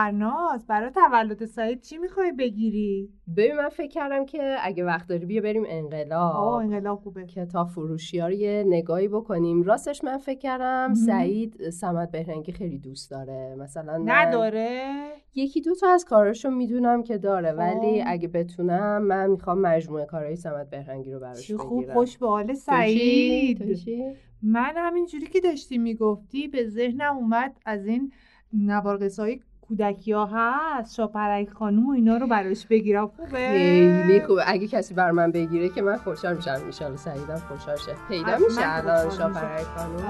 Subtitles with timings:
[0.00, 5.26] فرناز برای تولد سعید چی می‌خوای بگیری؟ ببین من فکر کردم که اگه وقت داری
[5.26, 10.18] بیا بریم انقلاب آه انقلاب خوبه کتاب فروشی ها رو یه نگاهی بکنیم راستش من
[10.18, 14.92] فکر کردم سعید سمت بهرنگی خیلی دوست داره مثلا نداره؟
[15.34, 17.58] یکی دو تا از کاراشو می‌دونم که داره خب.
[17.58, 22.18] ولی اگه بتونم من می‌خوام مجموعه کارهای سمت بهرنگی رو براش چی بگیرم خوب خوش
[22.18, 24.04] به حال تو چی؟ تو سعید چی؟
[24.42, 28.12] من همینجوری که داشتی می‌گفتی به ذهنم اومد از این
[28.52, 33.06] نوار های کودکی ها هست شاپرک خانوم و اینا رو براش بگیرم.
[33.06, 34.42] خوبه؟ خیلی خوبه.
[34.46, 36.62] اگه کسی بر من بگیره که من خوشحال میشم.
[36.80, 37.92] ان سعیدم خوشحال شه.
[38.08, 40.04] پیدا میشه الان شاپرک خانوم.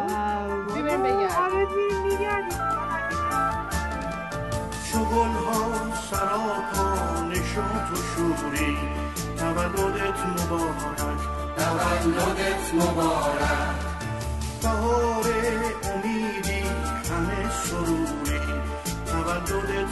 [0.74, 2.58] آره بریم بگردیم.
[4.92, 8.76] چو گلها سراپا نشاط و شوری
[9.36, 11.20] تولدت مبارک.
[11.56, 13.80] تولدت مبارک.
[14.62, 15.24] بهار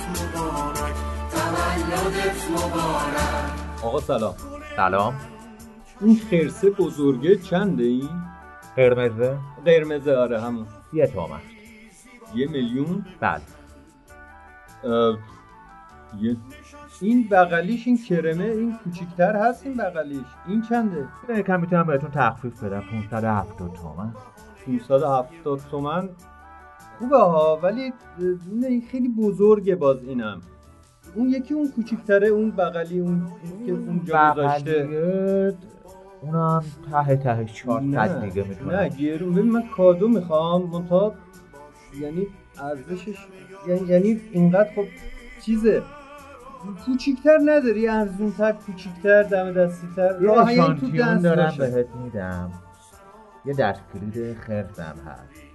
[0.08, 0.94] مبارک
[1.30, 4.34] تولدت مبارک آقا سلام.
[4.76, 5.14] سلام.
[6.00, 8.08] این خرسه بزرگه چنده این؟
[8.76, 9.38] قرمزه.
[9.64, 10.66] قرمزه آره همون.
[10.92, 11.40] یه تومن.
[12.34, 13.40] یه میلیون؟ بله.
[16.20, 16.36] یه...
[17.00, 20.26] این بغلیش این کرمه این کوچیکتر هست این بغلیش.
[20.46, 22.80] این چنده؟ یکم می‌تونم بهتون تخفیف بدم.
[22.80, 24.14] 570 تومن.
[24.66, 26.08] 570 تومن؟
[26.98, 27.92] خوبه ها ولی
[28.52, 30.40] نه این خیلی بزرگه باز اینم.
[31.14, 33.26] اون یکی اون کوچیکتره اون بغلی اون
[33.66, 35.54] که اونجا گذاشته.
[36.20, 41.14] اونم ته ته 400 نه دیگه نه می‌تونم گرون ببین من کادو می‌خوام منتها
[42.00, 42.26] یعنی
[42.62, 43.16] ارزشش
[43.68, 44.84] یعنی, یعنی اینقدر خب
[45.42, 45.82] چیزه.
[46.86, 50.22] کوچیکتر نداری ارزونتر کوچیکتر دم دستیتر.
[50.22, 51.54] یه راهی تو دست دارم.
[51.58, 52.52] بهت میدم.
[53.44, 55.47] یه دست کلید خرسم هست.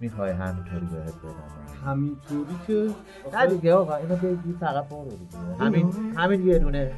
[0.00, 1.86] می‌خوای همینطوری بهت بدم.
[1.86, 2.90] همینطوری که
[3.32, 5.64] نه دیگه آقا اینو بگی فقط برو دیگه.
[5.64, 6.92] همین همین یه دونه.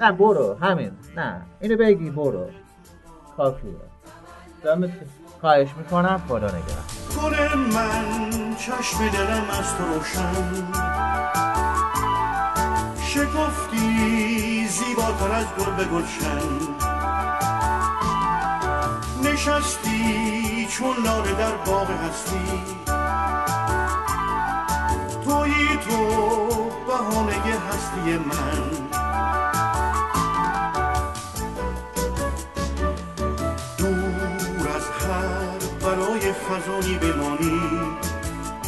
[0.00, 0.90] نه برو همین.
[1.16, 2.46] نه اینو بگی برو.
[3.36, 3.70] کافیه.
[4.64, 4.90] دمت
[5.40, 6.84] خواهش می‌کنم خدا نگهدار.
[7.22, 10.34] گل من چشم دلم از تو روشن.
[13.00, 16.40] شکفتی زیباتر از گل به گلشن.
[19.24, 20.35] نشستی
[20.66, 22.62] چون لاله در باغ هستی.
[25.24, 25.98] تویی تو
[26.86, 28.86] بهانه هستی من.
[33.78, 37.60] دور از هر بلای خزانی بمانی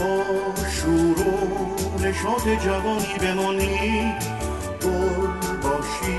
[0.01, 0.25] با
[0.71, 4.15] شور و نشاط جوانی بمانی.
[4.83, 5.27] گل
[5.63, 6.19] باشی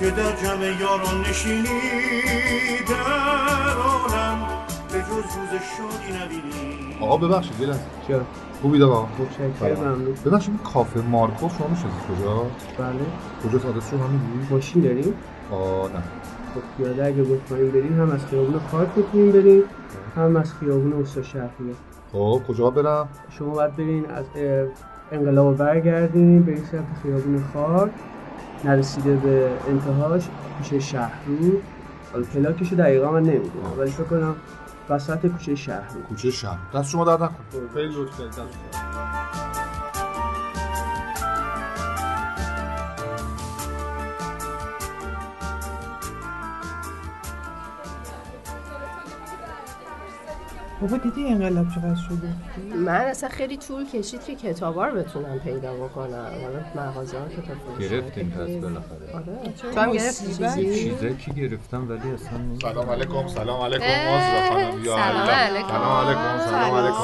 [0.00, 1.80] که در جمع یاران نشینی
[2.88, 4.07] در
[5.08, 6.96] جز روز شادی نبینی.
[7.00, 7.80] آقا ببخشید یه لحظه.
[8.08, 8.20] چرا؟
[8.62, 9.80] خوبید آقا؟ متشکرم.
[9.80, 10.14] ممنون.
[10.26, 12.36] ببخشید این کافه مارکو شما می‌شناسید کجا؟
[12.78, 13.58] بله.
[13.58, 15.14] کجا آدرس رو هم میگی؟ ماشین داریم.
[15.50, 16.02] آه نه.
[16.54, 19.62] خب پیاده اگه مطمئن بریم هم از خیابون خارک می‌تونیم بریم
[20.16, 21.74] هم از خیابون استاد شهریه
[22.12, 24.24] خب کجا برم؟ شما باید برین از
[25.12, 27.90] انقلاب رو برگردین برین سمت خیابون خاک.
[28.64, 31.52] نرسیده به انتهاش کوچه شهرو.
[32.12, 34.34] حالا پلاکشو دقیقا من نمی‌دونم ولی فکر کنم
[34.90, 36.58] وسط کوچه شهرو کوچه شهر.
[36.74, 37.44] دست شما درد نکن
[37.74, 39.47] خیلی لطف کردید دست شما.
[50.80, 52.28] بابا دیدی انقلاب چقدر شده؟
[52.76, 56.26] من اصلا خیلی طول کشید که کتابا رو بتونم پیدا بکنم.
[56.42, 59.14] حالا مغازه ها کتاب فروشی گرفتیم که پس بالاخره.
[59.14, 59.52] آره.
[59.74, 62.38] تو هم گرفتی؟ چیزی؟ چیزایی که گرفتم ولی اصلا
[62.72, 65.32] سلام علیکم سلام علیکم مازرا خانم یا سلام الله.
[65.32, 65.68] علیکم.
[65.68, 66.06] سلام.
[66.74, 66.98] علیکم.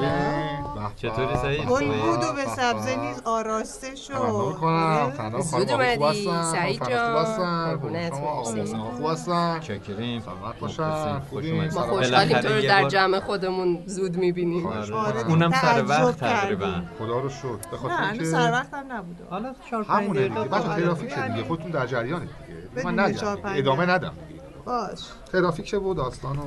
[0.00, 0.51] سلام.
[0.96, 1.94] چطوری سعید؟ به گل به.
[1.94, 3.02] بود و به سبزه به.
[3.02, 5.16] نیز آراسته شد آره.
[5.16, 7.24] تمنا زود خانم خوب هستن سعید جان.
[8.96, 11.68] خوب هستن چکریم سلامت باشن خوبی ما.
[11.70, 15.26] خوشحالیم تو رو در جمع خودمون زود می‌بینیم آره، می‌کنم.
[15.28, 16.16] اونم سر وقت.
[16.16, 20.02] تقریبا خدا رو شکر به نه خاطر هنوز که سر وقتم نبوده حالا چهار پنج
[20.02, 20.82] همونه دقیقه دیگه بچه بعد.
[20.82, 22.30] ترافیک دیگه خودتون در جریانید
[22.76, 23.86] دیگه من ادامه.
[23.86, 24.12] ندم.
[24.64, 24.98] باش
[25.32, 26.42] ترافیک چه بود داستان و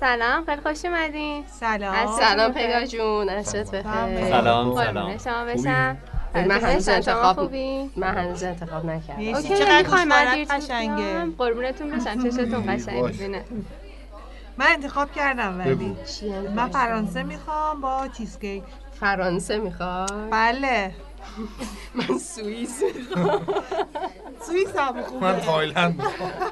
[0.00, 1.44] سلام خیلی خوش اومدین.
[1.46, 2.18] سلام.
[2.18, 3.28] سلام پگا جون.
[3.28, 4.76] عشقت بخیر سلام.
[4.76, 5.96] سلام شما بشم.
[6.34, 9.34] من هنوز انتخاب خوبی؟ من هنوز انتخاب نکردم.
[9.34, 11.26] اوکی چقدر من قشنگه.
[11.38, 13.12] قربونتون بشم چشتون قشنگ باش.
[13.12, 13.44] می‌بینه.
[14.58, 15.96] من انتخاب کردم ولی.
[16.56, 18.62] من فرانسه می‌خوام با چیز کیک
[19.00, 20.94] فرانسه می‌خوای؟ بله.
[21.94, 22.82] من سوئیس.
[24.40, 25.26] سوئیس هم خوبه.
[25.26, 26.02] من تایلند.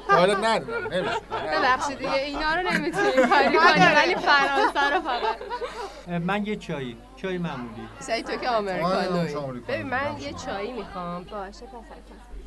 [0.07, 1.15] تایلند ندارم نمیشه
[1.59, 6.21] ببخشید دیگه اینا رو نمی‌تونیم کاری کنیم ولی فرانسه رو فقط.
[6.21, 7.87] من یه چایی چای معمولی.
[7.99, 9.59] سعید تو که آره، آمریکانوی آمریکانوی.
[9.67, 11.23] ببین من یه چایی می‌خوام.
[11.23, 11.71] باشه پس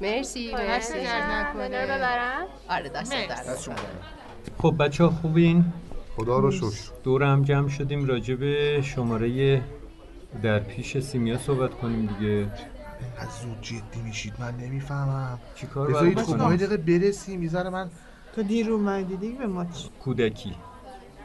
[0.00, 0.92] مرسی مرسی.
[0.94, 2.46] رو ببرم.
[2.70, 3.70] آره دست دست
[4.62, 5.64] خب بچه ها خوبین؟
[6.16, 6.90] خدا رو شکر.
[7.04, 9.62] دور هم جمع شدیم راجع به شماره
[10.42, 12.46] در پیش سیمیا صحبت کنیم دیگه
[13.19, 17.40] از زود جدی میشید من نمی‌فهمم چی کار باید بذارید خب؟ ما یه دقیقه برسیم
[17.40, 17.90] می‌ذاره من
[18.34, 20.54] تو دیر اومدی دیگه به ما چی؟ کودکی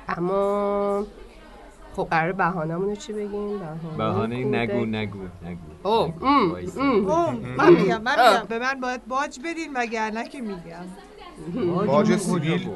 [0.07, 1.05] اما
[1.95, 3.59] خب قرار بهانمون رو چی بگیم
[3.97, 4.43] بهانه.
[4.43, 5.89] نگو نگو نگو.
[5.89, 6.13] اوه،
[7.57, 8.15] من میگم من.
[8.33, 10.85] میگم به من باید باج بدین وگرنه که میگم
[11.85, 12.69] باج سیبیل.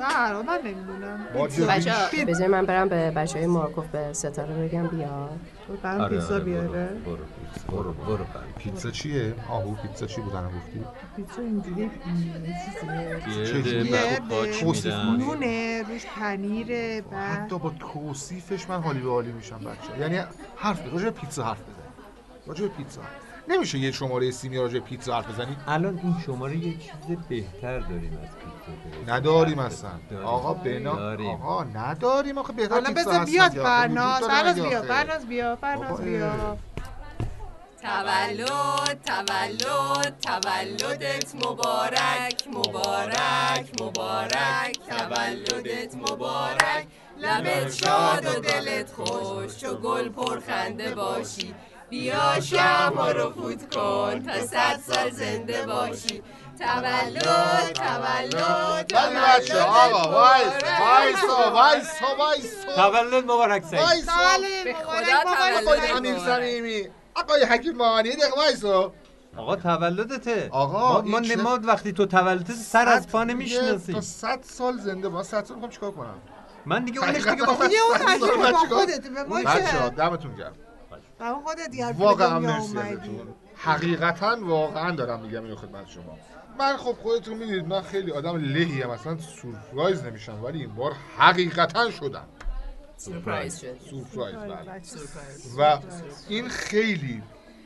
[0.00, 2.24] نه من نمی‌دونم باج بچه ریش.
[2.24, 5.40] بذار من برم به بچه های مارکوف به ستاره بگم بیاد
[5.76, 8.26] برام آره، پیزا آره، بیاره برو پیتزا، برو برو برو.
[8.58, 10.84] پیتزا چیه؟ آهو پیتزا چی بودن گفتی؟
[11.16, 11.90] پیزا اینجوری
[14.52, 15.06] چیزیه.
[15.18, 20.20] نونه روش پنیره بعد حتی با توصیفش من حالی به حالی میشم بچه یعنی
[20.56, 21.72] حرف بزن راجع به پیتزا حرف بزن
[22.46, 23.00] راجع به پیتزا
[23.48, 27.78] نمیشه یه شماره سیمیا راجع به پیتزا حرف بزنی الان این شماره یه چیز بهتر
[27.78, 29.12] داریم از پیتزا.
[29.16, 30.26] نداریم اصلا داریم.
[30.26, 31.14] آقا بنا.
[31.32, 33.62] آقا نداریم آخه بهتر بذار هستن بیاد یا.
[33.64, 36.56] فرناز فرناز بیا؟ فرناز بیا فرناز بیا
[37.82, 46.86] تولد تولد تولدت مبارک مبارک مبارک تولدت مبارک
[47.18, 51.54] لبت شاد و دلت خوش و گل پرخنده باشی
[51.90, 56.22] بیا شما رو فوت کن تا صد سال زنده باشی.
[56.58, 60.46] تولد تولد بچه آقا وایس
[60.80, 64.12] وایسا وایسا وایسا تولد مبارک سعید وایسا
[64.64, 65.96] به مبارک خدا تولد.
[65.96, 66.36] امیر مبارک.
[66.38, 66.88] صمیمی.
[67.14, 68.92] آقای حکیم مانی یه دقیقه وایسا
[69.36, 70.48] آقا تولدته.
[70.50, 75.22] آقا، ما, ما وقتی تو تولدت سر از پا نمی‌شناسیم تا صد سال زنده با
[75.22, 76.14] صد سال می‌خوام چیکار کنم؟
[76.66, 79.40] من دیگه حقیقتا دیگه با اون خودت به ما
[79.88, 80.52] دمتون گرم.
[81.44, 82.78] خودت دیگر واقعا مرسی.
[82.78, 83.34] ازتون.
[83.56, 86.18] حقیقتا واقعا دارم میگم اینو خدمت شما.
[86.58, 90.92] من خب خودتون می‌دونید من خیلی آدم لهی ام اصلا سورپرایز نمیشم ولی این بار
[91.18, 92.28] حقیقتا شدم.
[92.96, 93.58] سورپرایز.
[93.60, 94.36] شد سورپرایز.
[95.56, 95.76] بله.
[95.76, 95.78] و
[96.28, 97.22] این خیلی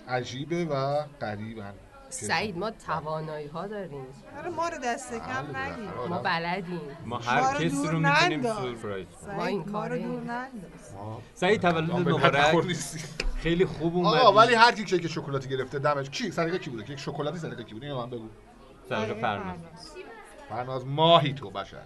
[0.08, 1.74] عجیبه و غریبن
[2.14, 4.06] سعید ما توانایی ها داریم.
[4.38, 5.90] آره ما رو دست کم نگیر.
[6.08, 6.80] ما بلدیم.
[7.06, 8.42] ما هر کسی رو می‌تونیم.
[8.42, 9.06] سورپرایز
[9.36, 10.94] ما این ننداز.
[11.34, 12.66] سعید تولد مبارک.
[13.36, 14.18] خیلی خوب اومدی.
[14.18, 16.10] آقا ولی هر کی کیک شکلاتی گرفته دمش.
[16.10, 18.28] کی؟ سلیقه کی بوده؟ کیک شکلاتی سلیقه کی بوده؟ اینو من بگو.
[18.88, 19.56] سرق فرمان
[20.48, 21.84] فرناز ماهی تو بشر.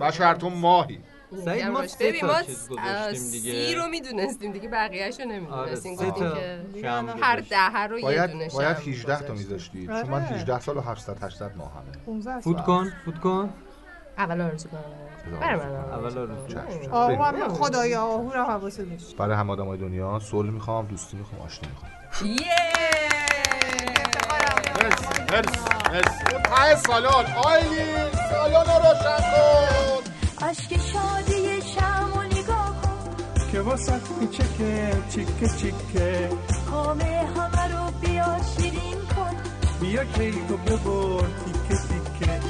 [0.00, 1.00] بشر تو ماهی.
[1.44, 3.52] سعید ما سه تا چیز گذاشتیم دیگه.
[3.52, 6.34] سی رو می‌دونستیم دیگه بقیه‌شو آره نمی‌دونستیم گفتیم تا
[6.80, 7.58] که هر گذاشتیم.
[7.72, 10.02] ده رو یه باید دونه باید شم 18 تا آره.
[10.02, 12.64] چون من 18 سال و 700 800 ماه همه 15 فوت.
[12.64, 13.54] کن فوت کن.
[14.18, 14.80] اول آرزو کنم.
[15.40, 16.46] برای من اول آرزو.
[16.48, 16.92] چشم.
[16.92, 21.42] آهو هم خدایا آهو رو حواست باشه برای همه آدمای دنیا صلح می‌خوام دوستی می‌خوام
[21.42, 21.90] آشتی می‌خوام.
[24.82, 25.60] مرسی مرسی
[25.92, 26.24] مرسی.
[26.24, 27.84] ته سالن آیلی
[28.30, 29.39] سالن رو روشن
[33.70, 36.28] واسه کوچکه چیکه چیکه.
[36.72, 39.34] همه همه رو بیا شیرین کن.
[39.80, 42.40] بیا کیکو ببر تیکه تیکه.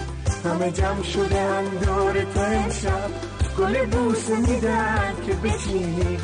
[0.48, 3.10] همه جمع شدن دور تو امشب
[3.58, 6.18] گل بوسه میدن که بچینی.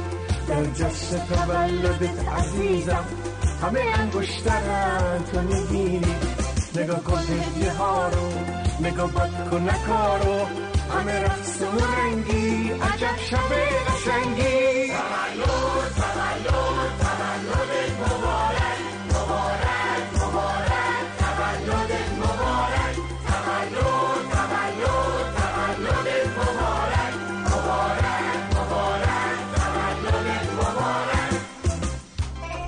[0.49, 3.05] در جشن تولدت عزیزم.
[3.63, 6.15] همه انگشترن تو می‌گیری.
[6.77, 8.29] نگاه کن هدیه ها رو.
[8.81, 10.47] نگاه بد کن نکارو.
[10.91, 12.71] همه رقص و رنگی.
[12.71, 13.53] عجب شب
[13.87, 14.76] قشنگی.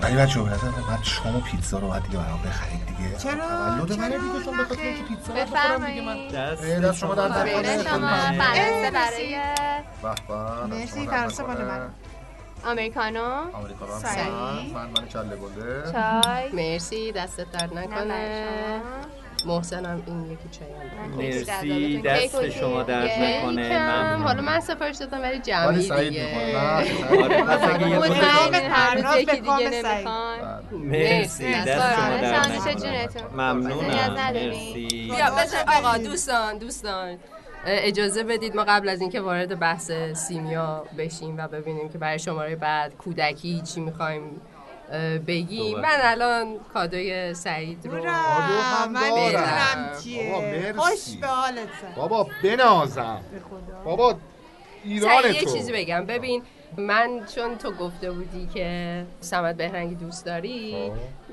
[0.02, 3.34] ولی بچه به نظر من شام و پیتزا رو باید دیگه برام بخرید دیگه چرا؟
[3.78, 7.62] تولد منه؟ دیگه چون بخاطر اینکه پیتزا رو بخورم دیگه من دست شما در نکنه.
[8.38, 9.36] فرانسه برای
[10.02, 11.42] به به، دست مرسی، نکنه.
[11.46, 11.90] مال من.
[12.64, 13.50] آمریکانو هم.
[14.74, 16.48] من من کله گنده چای.
[16.52, 18.80] مرسی دستت درد نه نکنه.
[19.46, 20.72] محسنم این یکی چایی
[21.30, 23.78] مرسی دست شما درد نکنه.
[23.78, 24.22] ممنون.
[24.22, 26.58] حالا من سفارش دادم ولی جمعی سعید دیگه.
[26.58, 29.84] آره، به به یکی کام دیگه سعید.
[30.08, 30.38] نمی‌خوان
[30.72, 33.22] مرسی دست شما درد نکنه.
[33.32, 34.14] ممنونم.
[34.34, 35.12] مرسی.
[35.16, 37.18] بیا بذار آقا دوستان دوستان.
[37.68, 42.56] اجازه بدید ما قبل از اینکه وارد بحث سیمیا بشیم و ببینیم که برای شماره
[42.56, 44.40] بعد کودکی چی می‌خوایم
[45.26, 45.72] بگیم.
[45.72, 45.84] صحبت.
[45.84, 49.10] من الان کادوی سعید رو هم من.
[49.10, 50.72] می‌دونم چیه.
[50.76, 51.68] خوش به حالت.
[51.96, 53.20] بابا بنازم.
[53.32, 53.84] به خدا.
[53.84, 54.14] بابا
[54.84, 55.56] ایران سعید یه تو.
[55.56, 56.06] چیزی بگم.
[56.06, 56.42] ببین
[56.76, 60.90] من چون تو گفته بودی که سمت بهرنگی دوست داری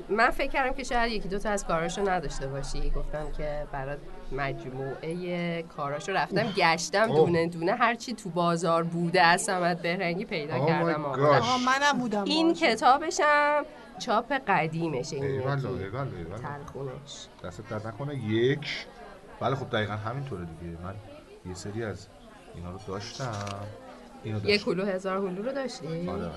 [0.09, 2.89] من فکر کردم که شاید یکی دو تا از کاراشو نداشته باشی.
[2.89, 3.97] گفتم که برات
[4.31, 7.25] مجموعه کاراشو رفتم گشتم اوه.
[7.25, 7.75] دونه دونه.
[7.75, 11.05] هرچی تو بازار بوده از سمت بهرنگی پیدا Oh کردم.
[11.05, 12.53] آها منم بودم این.
[12.53, 13.65] کتابشم
[13.99, 17.27] چاپ قدیمشه این ایوالله ایوالله تلخونش.
[17.43, 18.85] دستت درد نکنه یک.
[19.39, 20.77] بله خب دقیقا همینطوره دیگه.
[20.83, 20.95] من
[21.45, 22.07] یه سری از
[22.55, 23.31] اینا رو داشتم.
[24.33, 26.31] داشتم کلو هزار هلو رو داشتی؟ آره آره.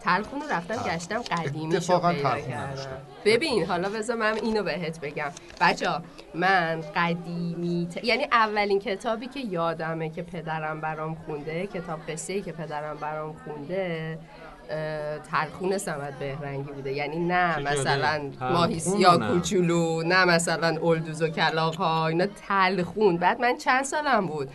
[0.00, 2.90] تلخون رو رفتم گشتم قدیمی شو اتفاقاً پیدا تلخون کردم نداشتم.
[3.24, 5.88] ببین حالا بذار من اینو بهت بگم بچه
[6.34, 12.52] من قدیمی ت- یعنی اولین کتابی که یادمه که پدرم برام خونده کتاب قصه که
[12.52, 14.18] پدرم برام خونده
[15.30, 17.58] تلخون سمت بهرنگی بوده یعنی نه.
[17.58, 19.28] مثلا ماهی نه.
[19.32, 24.48] کوچولو نه مثلا الدوز و کلاغ ها اینا تلخون بعد من چند سالم بود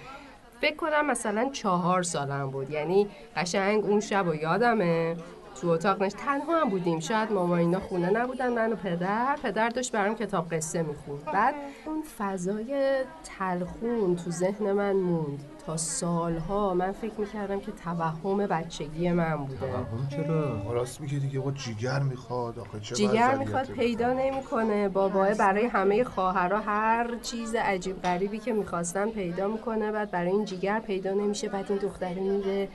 [0.64, 2.70] فکر کنم مثلا چهار سالم بود.
[2.70, 5.16] یعنی قشنگ اون شب و یادمه.
[5.64, 7.00] تو اتاق نش تنها هم بودیم.
[7.00, 9.38] شاید ماما اینا خونه نبودن من و پدر.
[9.44, 11.26] پدر داشت برام کتاب قصه می‌خوند.
[11.26, 11.56] بعد
[11.86, 12.96] اون فضای
[13.40, 15.44] تلخون تو ذهن من موند.
[15.66, 19.56] تا سالها من فکر می‌کردم که توهم بچگی من بوده.
[19.60, 21.40] توهم چرا؟ راست میگه دیگه.
[21.40, 22.60] با جیگر می‌خواد.
[22.60, 23.36] آخه چه جیگر.
[23.36, 23.66] می‌خواد.
[23.66, 24.90] پیدا نمی‌کنه.
[24.90, 29.92] بابا برای همه خواهرها هر چیز عجیب غریبی که می‌خواستن پیدا می‌کنه.
[29.92, 31.50] بعد برای این جیگر پیدا نمیشه.
[31.50, 32.70] بعد این دختره میره.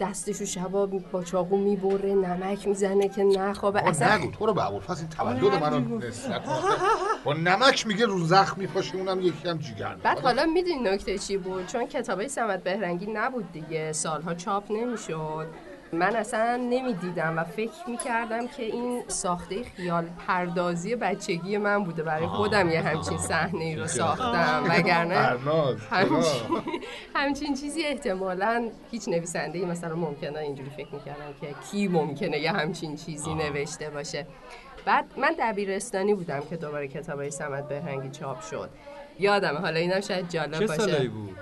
[0.00, 3.88] دستشو شبا با چاقو می‌بره نمک می‌زنه که نخوابه.
[3.88, 5.08] اصلا نگو تو رو به ابوالفضل این
[5.40, 6.42] تولد منو نسبت.
[7.24, 10.18] با نمک میگه رو زخم میپاشه اونم یکی هم جیگر بعد.
[10.18, 13.92] حالا می‌دونی نکته چی بود؟ چون کتابای سمت بهرنگی نبود دیگه.
[13.92, 15.46] سالها چاپ نمی‌شد.
[15.92, 22.26] من اصلا نمی‌دیدم و فکر می‌کردم که این ساخته خیال پردازی بچگی من بوده برای
[22.26, 25.14] خودم یه همچین صحنه ای رو ساختم وگرنه
[25.90, 26.62] همچین؟
[27.14, 32.96] همچین چیزی احتمالا هیچ نویسنده مثلا ممکنه اینجوری فکر می‌کردم که کی ممکنه یه همچین
[32.96, 34.26] چیزی نوشته باشه.
[34.84, 38.70] بعد من دبیرستانی بودم که دوباره کتابای سمت بهرنگی چاپ شد.
[39.18, 40.80] یادمه حالا اینم شاید جالب چه باشه.
[40.80, 41.36] سالایی بود؟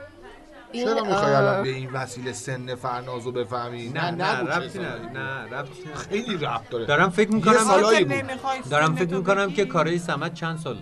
[0.75, 4.85] این، چرا می‌خوای آه، الان به این وسیله سن فرنازو بفهمی نه نه ربطی نه.
[5.13, 5.73] نه ربطی.
[6.11, 7.55] خیلی ربط داره دارم فکر می‌کنم
[8.71, 9.53] دارم فکر می‌کنم.
[9.53, 10.77] که کارای سمت چند سال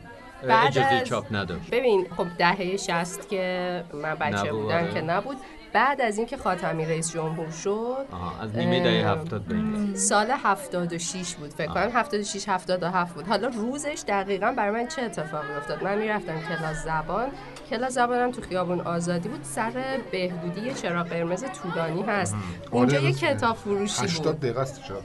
[0.49, 4.95] بعد اجازه از- چاپ نداشت ببین خب دهه 60 که من بچه نبود، بودم آره.
[4.95, 5.37] که نبود
[5.73, 9.93] بعد از اینکه خاتمی رئیس جمهور شد آها از نیمه دهه اه، هفتاد به این
[9.93, 10.07] دست.
[10.09, 13.27] سال 76 بود فکر کنم 76 77 بود.
[13.27, 17.29] حالا روزش دقیقا برای من چه اتفاقی افتاد؟ من می‌رفتم کلاس زبان.
[17.71, 22.35] کلاس زبانم تو خیابون آزادی بود سر بهبودی چراغ قرمز طولانی هست.
[22.71, 23.13] اونجا آره، یه.
[23.13, 25.03] کتاب فروشی 80 بود دقیقه است چرا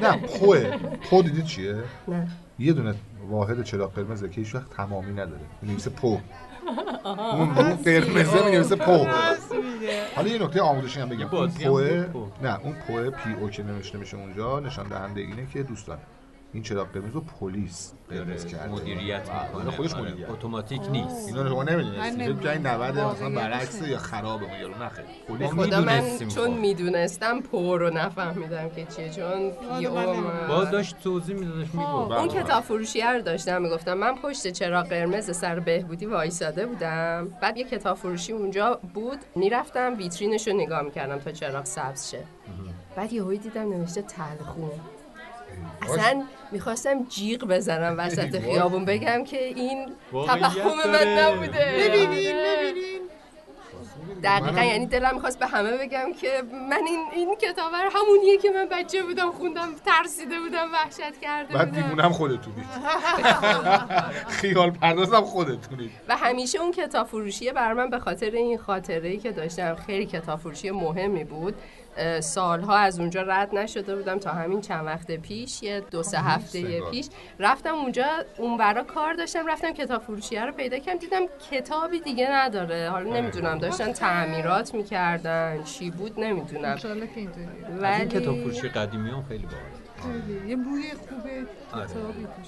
[0.00, 0.76] نه پوه.
[1.10, 1.74] پو دیدی چیه؟
[2.08, 2.28] نه.
[2.58, 2.94] یه دونه
[3.28, 5.40] واحد چراغ قرمزه که هیچ وقت تمامی نداره.
[5.62, 6.18] می‌نویسه پو
[7.04, 9.06] اون اون قرمزه می‌نویسه پو
[10.16, 12.06] حالا یه نکته آموزشی هم بگم اون پوه.
[12.42, 15.98] نه اون پوه پی او که نوشته میشه اونجا نشان دهنده اینه که دوستان
[16.52, 18.68] این چراغ قرمز رو پلیس قرمز کرده.
[18.72, 19.70] مدیریت آره، می‌کنه.
[19.70, 20.30] خودش آره، مدیریت.
[20.30, 21.28] اتوماتیک نیست.
[21.28, 22.54] اینا رو شما من نمی‌دونستید فکر نمی‌دونم.
[22.54, 26.28] کنید 90 مثلا برعکسه یا خرابه اون یارو نه خیلی به پلیس خدا من می‌دونستیم
[26.28, 26.60] چون خب.
[26.60, 29.10] می‌دونستم پر رو نفهمیدم که چیه.
[29.10, 29.52] چون.
[30.48, 32.12] با داشت توضیح میدادش می‌گفت.
[32.12, 32.42] اون بله.
[32.42, 37.28] کتاب فروشی رو داشتم می‌گفتم من پشت چراغ قرمز سر بهبودی وایساده بودم.
[37.42, 39.18] بعد یه کتاب فروشی اونجا بود.
[39.34, 42.24] می‌رفتم ویترینش رو نگاه می‌کردم تا چراغ سبز شه.
[42.96, 44.70] بعد یهویی دیدم نوشته تلخون.
[45.82, 51.18] اصلا می‌خواستم جیغ بزنم وسط خیابون بگم که این توهم من.
[51.18, 51.74] نبوده.
[51.78, 52.98] ببینین ببینین.
[54.22, 58.50] دقیقا یعنی دلم می‌خواست به همه بگم که من این این کتاب رو همونیه که
[58.50, 61.82] من بچه بودم خوندم ترسیده بودم وحشت کرده بعد بودم.
[61.82, 62.64] دیوونم خودتونید
[64.28, 69.18] خیال پردازم خودتونید و همیشه اون کتاب فروشیه بر من به خاطر این خاطره ای
[69.18, 71.54] که داشتم خیلی کتاب فروشی مهمی بود.
[72.20, 76.62] سالها از اونجا رد نشده بودم تا همین چند وقت پیش یه دو سه هفته
[76.62, 76.90] سنگار.
[76.90, 78.06] پیش رفتم اونجا
[78.38, 83.14] اون برا کار داشتم رفتم کتاب فروشیه رو پیدا کردم دیدم کتابی دیگه نداره حالا
[83.20, 89.24] نمی‌دونم داشتن تعمیرات می‌کردن چی بود نمی‌دونم اینطوریه از این کتاب ولی فروشی قدیمی هم
[89.28, 90.50] خیلی باحال خیلی.
[90.50, 91.86] یه بوی خوبه آره.
[91.86, 92.46] کتابی توش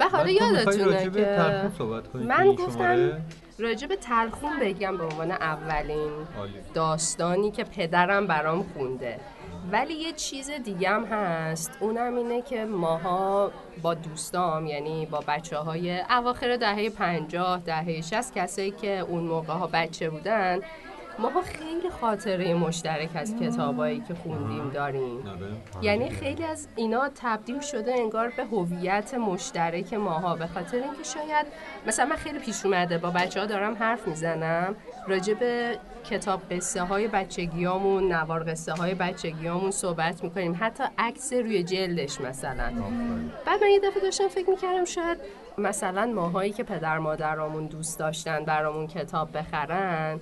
[0.00, 1.70] و حالا یادتونه که
[2.14, 3.22] من گفتم؟
[3.58, 6.12] راجع به تلخون بگم به عنوان اولین.
[6.74, 9.20] داستانی که پدرم برام خونده
[9.72, 15.56] ولی یه چیز دیگه هم هست اونم اینه که ماها با دوستام یعنی با بچه
[15.56, 20.60] های اواخر دهه پنجاه دهه شست کسایی که اون موقع ها بچه بودن
[21.18, 25.24] ماها خیلی خاطره مشترک از کتابایی که خوندیم داریم.
[25.82, 30.36] یعنی خیلی از اینا تبدیل شده انگار به هویت مشترک ماها.
[30.36, 31.46] به خاطر اینکه شاید
[31.86, 34.74] مثلا من خیلی پیش اومده با بچه ها دارم حرف می‌زنم
[35.08, 35.78] راجع به
[36.10, 40.56] کتاب قصه های بچگیامون نوار قصه های بچگیامون صحبت می‌کنیم.
[40.60, 42.72] حتی عکس روی جلدش مثلا.
[43.46, 45.18] بعد من یه دفعه داشتم فکر می‌کردم شاید
[45.58, 50.20] مثلا ماهایی که پدر مادرامون دوست داشتن برامون کتاب بخرن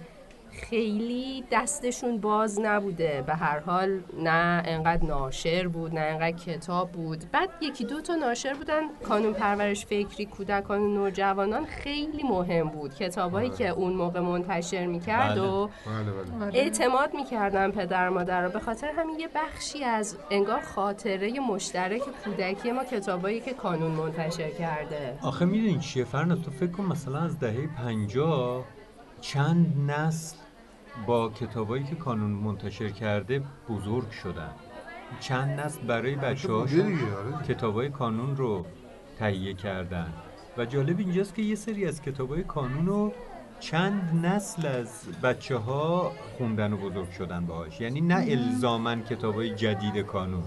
[0.53, 3.25] خیلی دستشون باز نبوده.
[3.27, 7.25] به هر حال نه انقدر ناشر بود نه انقدر کتاب بود.
[7.33, 8.83] بعد یکی دو تا ناشر بودن.
[9.09, 12.95] کانون پرورش فکری کودکان و نوجوانان خیلی مهم بود.
[12.95, 15.41] کتابایی که اون موقع منتشر می‌کرد بله.
[15.41, 16.59] و بله بله.
[16.59, 18.51] اعتماد می‌کردن پدر و مادر رو.
[18.51, 24.51] به خاطر همین یه بخشی از انگار خاطره مشترک کودکی ما کتابایی که کانون منتشر
[24.51, 25.19] کرده.
[25.23, 28.65] آخه می‌دونی چیه؟ فرناز تو فکر کن مثلا از دهه پنجاه
[29.21, 30.37] چند نسل
[31.07, 34.51] با کتابایی که کانون منتشر کرده بزرگ شدن.
[35.21, 36.99] چند نسل برای بچه آره.
[37.49, 38.67] کتابای کانون رو
[39.19, 40.13] تهیه کردن.
[40.59, 43.13] و جالب اینجاست که یه سری از کتابای کانون رو
[43.61, 47.81] چند نسل از بچه ها خوندن و بزرگ شدن باهاش.
[47.81, 50.45] یعنی نه الزامن کتابای جدید کانون.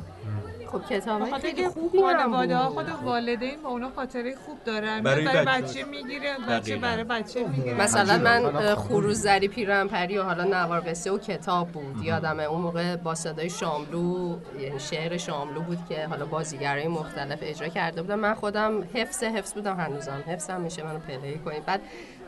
[0.74, 2.58] خب کتابای بخاطر خیلی که خوبی هم خانواده.
[2.58, 6.76] خود والدین با اونا خاطره خوب دارن برای برای, بچه- بچه می‌گیره بچه.
[6.78, 8.18] برای بچه می‌گیره مثلا.
[8.18, 8.76] من اه، خانم.
[8.76, 14.36] خروزری پیرنپری و حالا نوار قصه و کتاب بود یادمه اون موقع با صدای شاملو
[14.60, 19.54] یعنی شعر شاملو بود که حالا بازیگرای مختلف اجرا کرده بودم من خودم حفظ حفظ
[19.54, 21.82] بودم هنوزم حفظم میشه منو پلی کنید بعد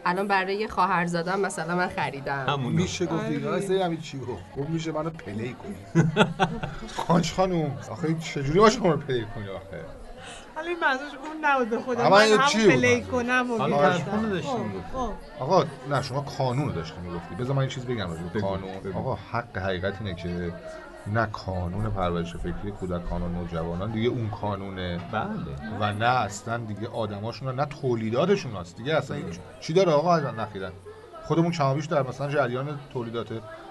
[0.06, 2.46] الان برای خواهر زادم مثلا من خریدم.
[2.50, 6.06] همون میشه گفت دیگه آره همین چی گفت؟ گفت میشه منو play کنی.
[6.96, 9.86] خانش خانوم آخه چجوری باشه منو play کنی آخه؟
[10.56, 12.06] حالا این منظورش اون نبود به خودم.
[12.06, 14.84] اما من همون؟ play کنم و داشتیم.
[14.94, 14.98] خب،.
[14.98, 15.12] خب.
[15.40, 17.36] آقا نه شما قانون رو داشتی می‌گفتی.
[17.36, 18.70] بذار من این چیز بگم راجع قانون.
[18.94, 20.54] آقا حق حقیقت اینه که
[21.08, 25.80] نه قانون پرورش فکری کودکان و نوجوانان دیگه اون قانونه بله.
[25.80, 28.78] و نه اصلا دیگه آدماشون نه تولیداتشون هست.
[28.78, 29.26] دیگه اصلا این
[29.60, 30.72] چی داره آقا؟ نخیرن.
[31.24, 33.28] خودمون کمابیش در مثلا جریان تولیدات.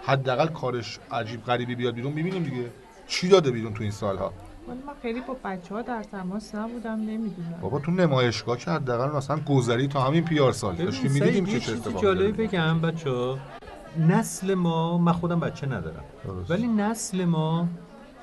[0.07, 2.71] حداقل کارش عجیب غریبی بیاد بیرون می‌بینیم دیگه
[3.07, 4.33] چی داده بیرون تو این سالها.
[4.69, 7.59] ولی من خیلی با بچه ها در تماس نبودم نمی‌دونم.
[7.61, 10.75] بابا تو نمایشگاه که حداقل مثلا گذری تا همین پیار سال.
[10.75, 12.47] داشتیم می‌دیدیم که چه اتفاقی جالبی.
[12.47, 13.11] بگم بچه
[13.99, 16.05] نسل ما من خودم بچه ندارم.
[16.25, 16.51] درست.
[16.51, 17.69] ولی نسل ما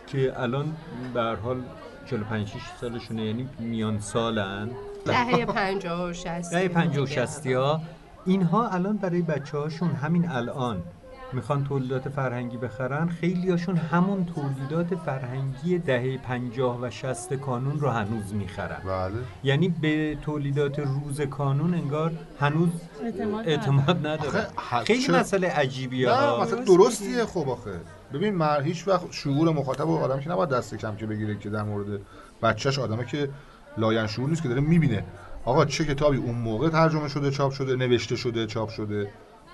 [0.07, 0.73] که الان
[1.13, 1.61] به هر حال
[2.05, 4.69] 45 6 سالشونه یعنی میان سالن.
[5.05, 7.81] دهه پنجاه و شستی دهه 50 و 60 ها
[8.25, 10.83] اینها الان برای بچه هاشون همین الان
[11.33, 17.89] می‌خوان تولیدات فرهنگی بخرن خیلی هاشون همون تولیدات فرهنگی دهه 50 و 60 کانون رو
[17.89, 18.81] هنوز می‌خرن.
[18.87, 19.13] بله.
[19.43, 22.69] یعنی به تولیدات روز کانون انگار هنوز
[23.03, 24.47] اعتماد اعتماد نداره.
[24.85, 26.41] خیلی چرا- مسئله عجیبیه نه ها.
[26.43, 27.71] مثلا درستیه خب آخه.
[28.13, 31.49] ببین مر هیچ وقت شعور مخاطب و آدم که نباید دست کم که بگیره که
[31.49, 32.01] در مورد
[32.43, 33.29] بچهش آدمه که
[33.77, 35.03] لاین شعور نیست که داره می‌بینه.
[35.45, 39.07] آقا چه کتابی اون موقع ترجمه شده چاپ شده نوشته شده چاپ شده؟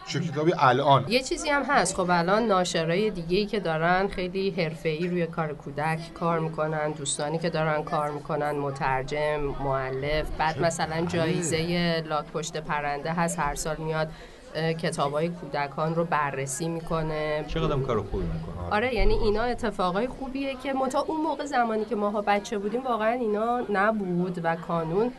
[0.07, 1.05] چه کتابی؟ الان.
[1.07, 1.95] یه چیزی هم هست.
[1.95, 7.37] خب الان ناشرای دیگه ای که دارن خیلی حرفه‌ای روی کار کودک کار می‌کنن دوستانی
[7.37, 13.39] که دارن کار می‌کنن مترجم معلف بعد مثلا جایزه لاک پشت پرنده هست.
[13.39, 14.07] هر سال میاد
[14.81, 17.45] کتاب های کودکان رو بررسی می‌کنه.
[17.47, 21.95] چقدر کار خوبی می‌کنه؟ آره یعنی اینا اتفاقای خوبیه که متا اون موقع زمانی که
[21.95, 25.11] ماها بچه بودیم واقعا اینا نبود و کانون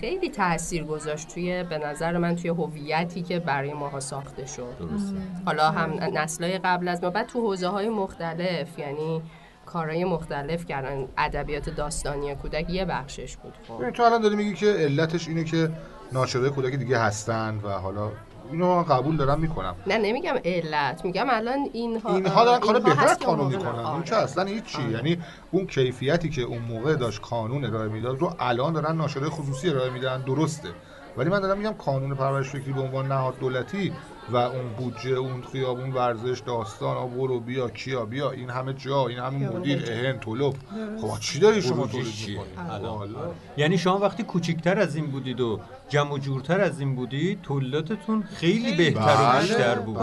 [0.00, 4.78] خیلی تاثیر گذاشت توی به نظر من توی هویتی که برای ماها ساخته شد.
[4.78, 5.16] درسته.
[5.46, 9.22] حالا هم نسلای قبل از ما بعد تو حوزه های مختلف یعنی
[9.66, 11.08] کارهای مختلف کردن.
[11.18, 13.90] ادبیات داستانی کودک یه بخشش بود خب.
[13.90, 15.70] تو الان داری میگی که علتش اینه که
[16.12, 18.12] ناشرای کودک دیگه هستن و حالا
[18.54, 19.74] اینو من قبول دارم می‌کنم.
[19.86, 21.04] نه نمیگم علت.
[21.04, 23.78] میگم الان اینها اینها دارن کار بهتر قانون می‌کنن.
[23.78, 24.24] اون که آره.
[24.24, 24.90] اصلا هیچی.
[24.90, 25.18] یعنی
[25.50, 29.90] اون کیفیتی که اون موقع داشت قانون ارائه می‌داد رو الان دارن ناشرای خصوصی ارائه
[29.90, 30.22] میدن.
[30.22, 30.68] درسته.
[31.16, 33.92] ولی من دارم میگم قانون پرورش فکری به عنوان نهاد دولتی
[34.30, 39.06] و اون بودجه اون خیابون ورزش داستان آ برو بیا کیا بیا این همه جا
[39.06, 40.54] این همه مدیر اهن طلب.
[41.00, 42.98] خب چی داری شما تولید؟ الان.
[42.98, 43.18] والا.
[43.56, 48.22] یعنی شما وقتی کوچیکتر از این بودید و جمع و جورتر از این بودید تولیداتتون
[48.22, 49.98] خیلی بهتر و بله، بیشتر بود.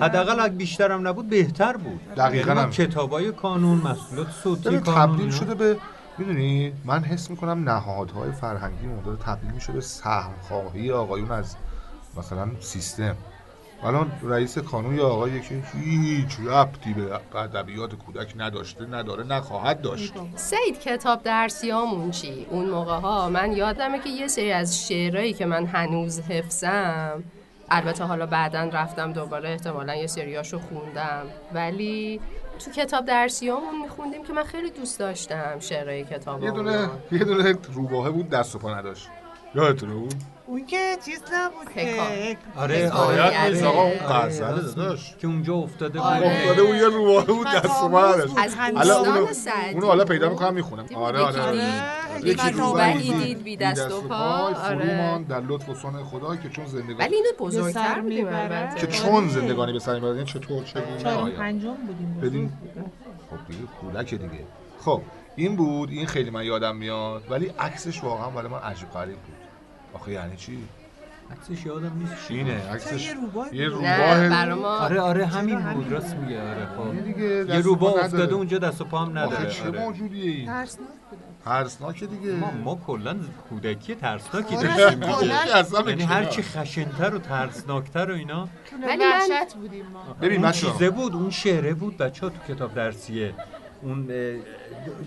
[0.00, 2.00] حداقل اگه بیشتر هم نبود بهتر بود.
[2.16, 2.72] دقیقاً یعنی.
[2.72, 5.76] کتابای کانون محصولات صوتی کانون تبدیل شده به
[6.18, 11.56] می‌دونی؟ من حس می‌کنم نهادهای فرهنگی داره تبدیل میشه به سهم خواهی آقایون از
[12.16, 13.16] مثلا سیستم.
[13.82, 20.14] الان رئیس کانون یا آقایی که هیچ ربطی به ادبیات کودک نداشته نداره نخواهد داشت.
[20.36, 25.46] سید کتاب درسیامون چی؟ اون موقع ها من یادمه که یه سری از شعرهایی که
[25.46, 27.24] من هنوز حفظم
[27.68, 31.26] البته حالا بعدا رفتم دوباره احتمالا یه سریاشو خوندم.
[31.54, 32.20] ولی
[32.58, 37.56] تو کتاب درسیامون میخوندیم که من خیلی دوست داشتم شعرهای کتاب یه دونه یه دونه
[37.72, 39.08] روباهه بود دست و پا نداشت.
[39.54, 40.14] یادتونه بود
[40.48, 42.36] اون که چیز نبود که.
[42.56, 45.14] آره آره نیست آقا اون غزله داداش.
[45.20, 46.08] که اونجا افتاده بود.
[46.08, 46.26] آره.
[46.26, 47.82] افتاده بود یه روباهه بود دست
[48.36, 50.86] از حالا دوستان اونو سعدی اونو حالا پیدا می‌کنم می‌خونم.
[50.94, 51.82] آره آره آره.
[52.24, 54.14] یکی روبهی دید بی دست و پا.
[54.14, 55.24] آره.
[55.28, 58.00] در لطف و صنع خدا که چون زندگانی ولی اینو بزرگتر.
[58.00, 61.36] البته که چون زندگانی به سر می‌برد یعنی چطور چگونه؟ آیا.
[61.36, 62.20] پنجم بودیم.
[62.22, 62.52] بدین
[63.30, 64.44] خب دیگه کودک دیگه.
[64.80, 65.02] خب
[65.36, 69.35] این بود این خیلی من یادم میاد ولی عکسش واقعا برای من عجیب غریب بود.
[69.96, 70.58] آخه یعنی چی
[71.32, 72.68] عکسش یادم نیست چی اینه بود.
[72.74, 73.68] عکسش یه روباه یه.
[73.68, 77.90] روباه آره آره همین بود راست میگه آره خب یه دیگه یه دست و روبا
[77.92, 78.34] پا افتاده.
[78.34, 79.80] اونجا دست و پا هم آخه نداره چه آره.
[79.80, 80.64] موجودیه این
[81.44, 83.16] ترسناک دیگه ما ما کلا
[83.50, 85.00] کودکی ترسناکی آره، داشتیم.
[85.00, 85.26] دیگه
[85.88, 86.22] یعنی کنار.
[86.22, 88.48] هر چی خشنتر و ترسناکتر و اینا
[88.86, 90.72] ولی وحشت بودیم ما ببین بچه‌ها.
[90.72, 93.34] چیزه بود اون شعره بود بچه ها تو کتاب درسیه
[93.82, 94.36] اون اه،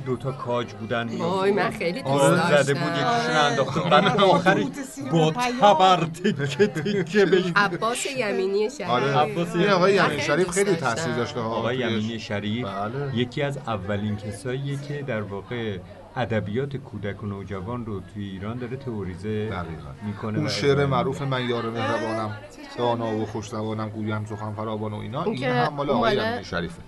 [0.05, 3.38] دوتا کاج بودن وای من خیلی دوست آره داشتم زده بود یکیشون آره.
[3.39, 3.89] انداخته بود.
[3.89, 4.65] بعد آخرش
[5.12, 5.32] با.
[5.62, 10.49] تبر تکه تکه بهش عباس یمینی شهری آره عباس این آقای من یمین خیلی شریف
[10.49, 10.75] خیلی.
[10.75, 11.77] تاثیر داشته ها آقای.
[11.77, 13.17] یمینی شریف بله.
[13.17, 15.77] یکی از اولین کساییه که در واقع
[16.15, 19.89] ادبیات کودک و نوجوان رو توی ایران داره تئوریزه دقیقاً.
[20.08, 21.21] می‌کنه اون شعر معروف.
[21.21, 22.38] من یار مهربانم
[22.77, 26.82] دانا و خوشروانم گویم سخن فراوان و اینا این هم مال آقای یمینی شریفه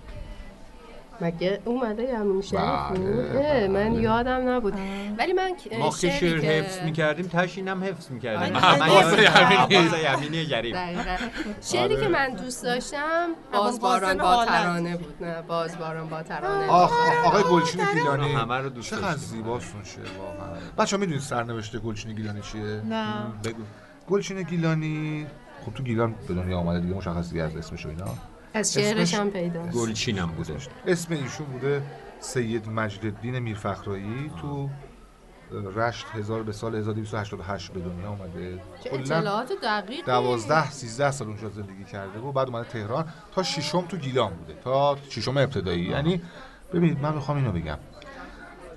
[1.22, 4.02] مگه اومده یمین شریف بله، بود؟ اه، من بله.
[4.02, 4.74] یادم نبود
[5.18, 8.72] ولی من ما که شعر حفظ می‌کردیم تشین هم حفظ می‌کردیم آره.
[11.60, 11.96] شعری.
[11.96, 14.44] که من دوست داشتم باز باران قاسم با.
[14.44, 16.70] ترانه بود نه باز باران با ترانه.
[17.24, 19.28] آقای گلچین گیلانی همه رو دوست چقدر داشتیم.
[19.28, 23.62] زیباست اون شعر واقعا بچه ها می‌دونید سرنوشت گلچین گیلانی چیه؟ نه بگو
[24.08, 25.26] گلچین گیلانی
[25.66, 28.04] خب تو گیلان به دنیا آمده دیگه مشخص دیگه از اسمش و اینا
[28.54, 29.78] از شعرش هم پیداست.
[29.78, 30.56] گلچینم بوده.
[30.86, 31.82] اسم ایشون بوده
[32.20, 34.70] سید مجد الدین میرفخرایی تو
[35.74, 38.18] رشت هزار به سال 1288 به دنیا
[38.84, 40.02] کلاً اطلاعات دقیقی.
[40.02, 44.54] دوازده سیزده سال اونجا زندگی کرده و بعد اومده تهران تا ششم تو گیلان بوده.
[44.64, 45.84] تا ششم ابتدایی.
[45.84, 46.22] یعنی
[46.72, 47.78] ببینید من می‌خوام اینو بگم.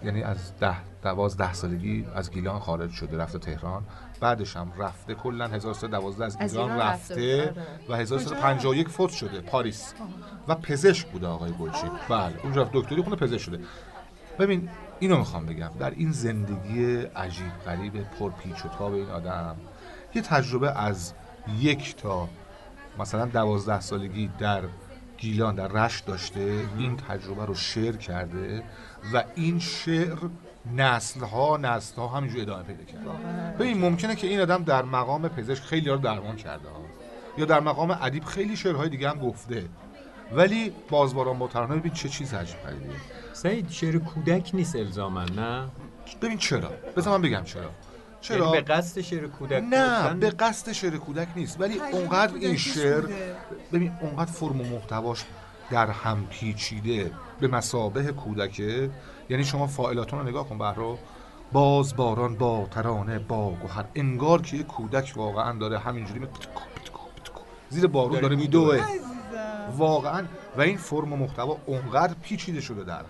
[0.04, 3.84] یعنی از ده دوازده سالگی از گیلان خارج شده رفته تهران.
[4.20, 8.00] بعدش هم رفته کلا 1312 از از گیلان ایران رفته رفته، آره.
[8.00, 9.94] و 1351 فوت شده پاریس.
[10.48, 13.60] و پزشک بوده آقای گلچین بله اونجا رفت دکتری خونه پزشک شده.
[14.40, 15.72] ببین اینو می‌خوام بگم.
[15.80, 19.56] در این زندگی عجیب غریب پر پیچ و تاب این آدم
[20.16, 21.14] یه تجربه از
[21.60, 22.30] یک تا
[23.00, 24.62] مثلا دوازده سالگی در
[25.18, 28.64] گیلان در رشت داشته این تجربه رو شعر کرده
[29.14, 30.18] و این شعر
[30.74, 33.10] نسل ها نسل ها همینجور ادامه پیدا کرده
[33.60, 36.82] ببین ممکنه که این آدم در مقام پزشک خیلی رو درمان کرده ها.
[37.38, 39.66] یا در مقام ادیب خیلی شعرهای دیگه هم گفته.
[40.32, 42.90] ولی بازباران با ترانه ببین چه چیز عجیب غریبیه.
[43.34, 45.68] سعید شعر کودک نیست الزاما نه؟
[46.22, 47.70] ببین چرا؟ بذار من بگم چرا.
[48.22, 51.62] چرا؟ یعنی به قصد شعر کودک نه؟ به قصد شعر کودک نیست.
[51.62, 53.04] ولی اونقدر این شعر.
[53.74, 55.26] ببین اونقدر فرم و محتواش
[55.72, 58.90] در هم پیچیده به مسابه کودکه
[59.30, 60.98] یعنی شما فاعلاتون رو نگاه کن بهرو.
[61.52, 66.62] باز باران با ترانه با گوهر انگار که یه کودک واقعا داره همینجوری می- پتکو
[66.76, 68.80] پتکو پتکو زیر بارون داره میدوه.
[69.78, 70.26] واقعا.
[70.58, 73.06] و این فرم و محتوا اونقدر پیچیده شده در هم.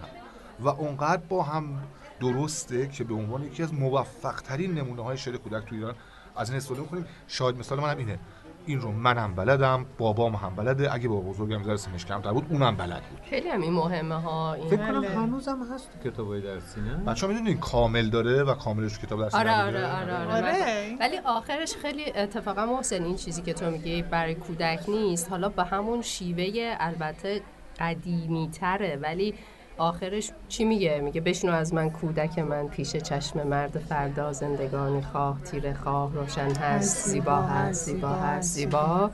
[0.60, 1.84] و اونقدر با هم
[2.20, 5.96] درسته که به عنوان یکی از موفق ترین نمونه های شعر کودک تو ایران
[6.36, 7.06] از این استفاده می‌کنیم.
[7.28, 8.20] شاید مثال منم اینه.
[8.66, 12.76] این رو منم بلدم بابام هم بلده اگه با بزرگم ذره سنش کمتر بود اونم
[12.76, 15.04] بلد بود خیلی هم این مهمه ها این فکر کنم.
[15.04, 19.38] هنوزم هست تو کتابای درسی نه بچه ها می‌دونین کامل داره و کاملش کتاب درسی
[19.38, 20.98] آره؟ آره آره آره, آره.
[21.00, 25.64] ولی آخرش خیلی اتفاقا محسن این چیزی که تو میگی برای کودک نیست حالا به
[25.64, 27.42] همون شیوه البته
[27.80, 29.34] قدیمی تره ولی
[29.78, 35.42] آخرش چی میگه؟ میگه بشنو از من کودک من پیش چشم مرد فردا زندگانی خواه
[35.42, 39.12] تیره خواه روشن هست زیبا هست زیبا هست زیبا.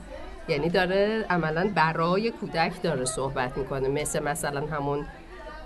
[0.48, 3.88] یعنی داره عملا برای کودک داره صحبت می‌کنه.
[3.88, 5.06] مثل مثلا همون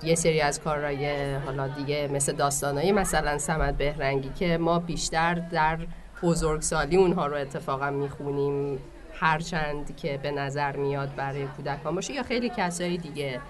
[0.03, 5.79] یه سری از کارهای حالا دیگه مثل داستانهای مثلا سمت بهرنگی که ما بیشتر در
[6.23, 8.79] بزرگسالی اونها رو اتفاقا می‌خونیم.
[9.13, 13.41] هرچند که به نظر میاد برای کودکان باشه یا خیلی کسایی دیگه.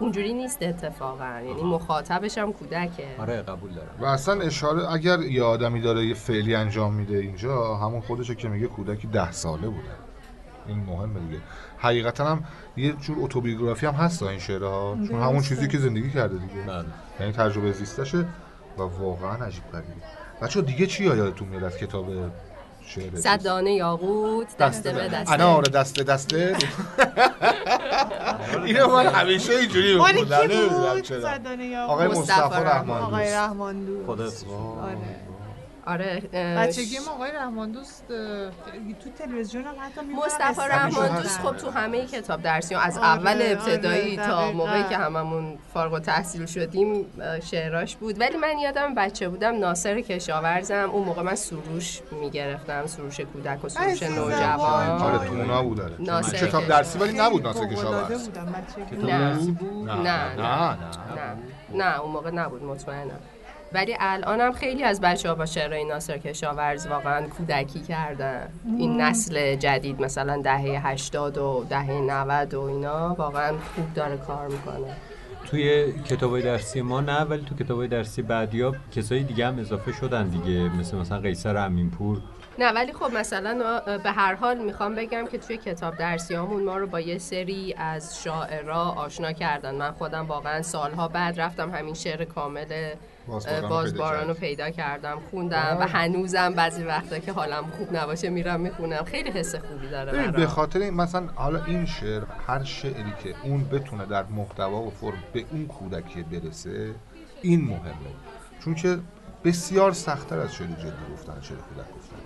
[0.00, 1.40] اونجوری نیست اتفاقا.
[1.46, 3.06] یعنی مخاطبش هم کودکه.
[3.18, 3.88] آره قبول دارم.
[4.00, 8.48] و اصلا اشاره اگر یه آدمی داره یه فعلی انجام میده اینجا همون خودشو که
[8.48, 9.88] میگه کودکی ده ساله بوده.
[10.66, 11.38] این مهمه دیگه.
[11.78, 12.44] حقیقتا هم
[12.76, 14.98] یه جور اتوبیوگرافی هم هست این شعرها.
[15.08, 15.40] چون همون.
[15.42, 16.62] چیزی که زندگی کرده دیگه.
[16.66, 16.84] بله.
[17.20, 18.18] یعنی تجربه زیستشه
[18.78, 19.92] و واقعا عجیب غریبه.
[20.42, 22.06] بچه دیگه چی یادتون میاد از کتاب
[22.86, 25.32] شعر صد دانه یاقوت دسته به دسته.
[25.32, 26.56] انار دسته دسته.
[28.66, 30.12] اینو من همیشه اینجوری کی
[30.48, 31.86] نمی‌دونم بود چرا.
[31.88, 33.02] آقای مصطفی رحمان.
[33.02, 33.32] آقای.
[33.32, 34.30] رحمان دوست خدا
[35.86, 38.04] آره آره بچگی ما آقای رحمان دوست
[39.04, 41.22] تو تلویزیون هم حتی مصطفی رحمان.
[41.22, 44.52] دوست خب تو همه کتاب درسی از آره، اول آره، ابتدایی تا دقیقاً.
[44.52, 48.20] موقعی که هممون فارغ التحصیل شدیم اه، شعراش بود.
[48.20, 53.68] ولی من یادم بچه بودم ناصر کشاورزم اون موقع من سروش می‌گرفتم سروش کودک و
[53.68, 54.88] سروش نوجوان.
[55.02, 58.28] آره تو اونا بود داره ناصر کتاب درسی ولی نبود ناصر کشاورز.
[58.28, 58.44] بودم.
[58.46, 58.96] بچگی.
[58.96, 59.34] کتاب نه.
[59.34, 59.88] درسی بود.
[59.90, 60.42] نه، نه نه.
[60.42, 60.76] نه
[61.74, 61.84] نه.
[61.84, 63.18] نه اون موقع نبود مطمئنم.
[63.74, 68.48] ولی الانم خیلی از بچه ها با شعرهای ناصر کشاورز واقعا کودکی کردن.
[68.78, 74.48] این نسل جدید مثلا دهه 80 و دهه 90 و اینا واقعا خوب داره کار
[74.48, 74.96] می‌کنه.
[75.50, 80.28] توی کتابای درسی ما نه ولی تو کتابای درسی بعدیا کسای دیگه هم اضافه شدن
[80.28, 82.18] دیگه مثل مثلا قیصر امینپور.
[82.58, 86.86] نه ولی خب مثلا به هر حال می‌خوام بگم که توی کتاب درسیامون ما رو
[86.86, 89.74] با یه سری از شاعرها آشنا کردن.
[89.74, 92.94] من خودم واقعا سالها بعد رفتم همین شعر کامل
[93.26, 94.34] بازباران پیدا رو.
[94.34, 99.04] پیدا کردم خوندم و هنوزم بعضی وقتا که حالم خوب نباشه میرم می‌خونم.
[99.04, 100.46] خیلی حس خوبی داره به.
[100.46, 105.22] خاطر این مثلا حالا این شعر هر شعری که اون بتونه در محتوا و فرم
[105.32, 106.94] به اون کودکی برسه
[107.42, 108.12] این مهمه.
[108.64, 108.98] چون که
[109.44, 112.16] بسیار سختتر از شعر جدی گفتن شعر کودک گفتن.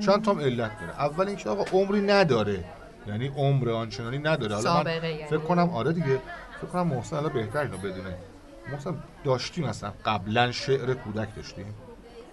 [0.00, 1.00] چند تا علت داره.
[1.00, 2.64] اول اینکه آقا عمری نداره.
[3.06, 4.54] یعنی عمر آنچنانی نداره.
[4.54, 5.24] حالا من یعنی.
[5.24, 6.18] فکر کنم آره دیگه
[6.60, 8.16] فکر کنم محسن حالا بهتر اینو بدونه.
[8.72, 11.74] محسن داشتیم مثلا قبلا شعر کودک داشتیم.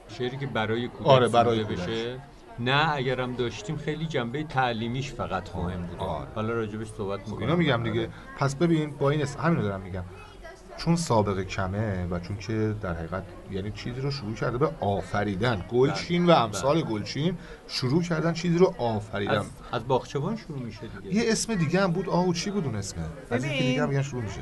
[0.08, 1.80] شعری که برای کودک آره، برای کودک.
[1.80, 2.20] بشه.
[2.60, 6.28] نه اگرم داشتیم خیلی جنبه تعلیمیش فقط مهم بود آره.
[6.36, 8.10] حالا راجبش صحبت خب می‌کنم اینو میگم دیگه.
[8.38, 9.36] پس ببین با این اس...
[9.36, 10.04] همینو دارم میگم.
[10.78, 15.66] چون سابقه کمه و چون که در حقیقت یعنی چیزی رو شروع کرده به آفریدن.
[15.72, 19.38] گلچین و امثال گلچین شروع کردن چیزی رو آفریدن.
[19.38, 21.16] از, از باغچبان شروع میشه دیگه.
[21.16, 22.10] یه اسم دیگه هم بود.
[22.10, 23.60] آهو چی بود اون اسمه از این.
[23.60, 24.42] دیگه هم میگن شروع میشه.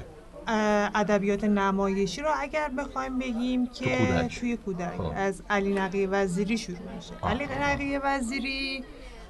[0.95, 4.39] ادبیات نمایشی رو اگر بخوایم بگیم که کودک.
[4.39, 5.13] توی کودک خب.
[5.15, 7.13] از علی نقی وزیری شروع میشه.
[7.23, 8.83] علی نقی وزیری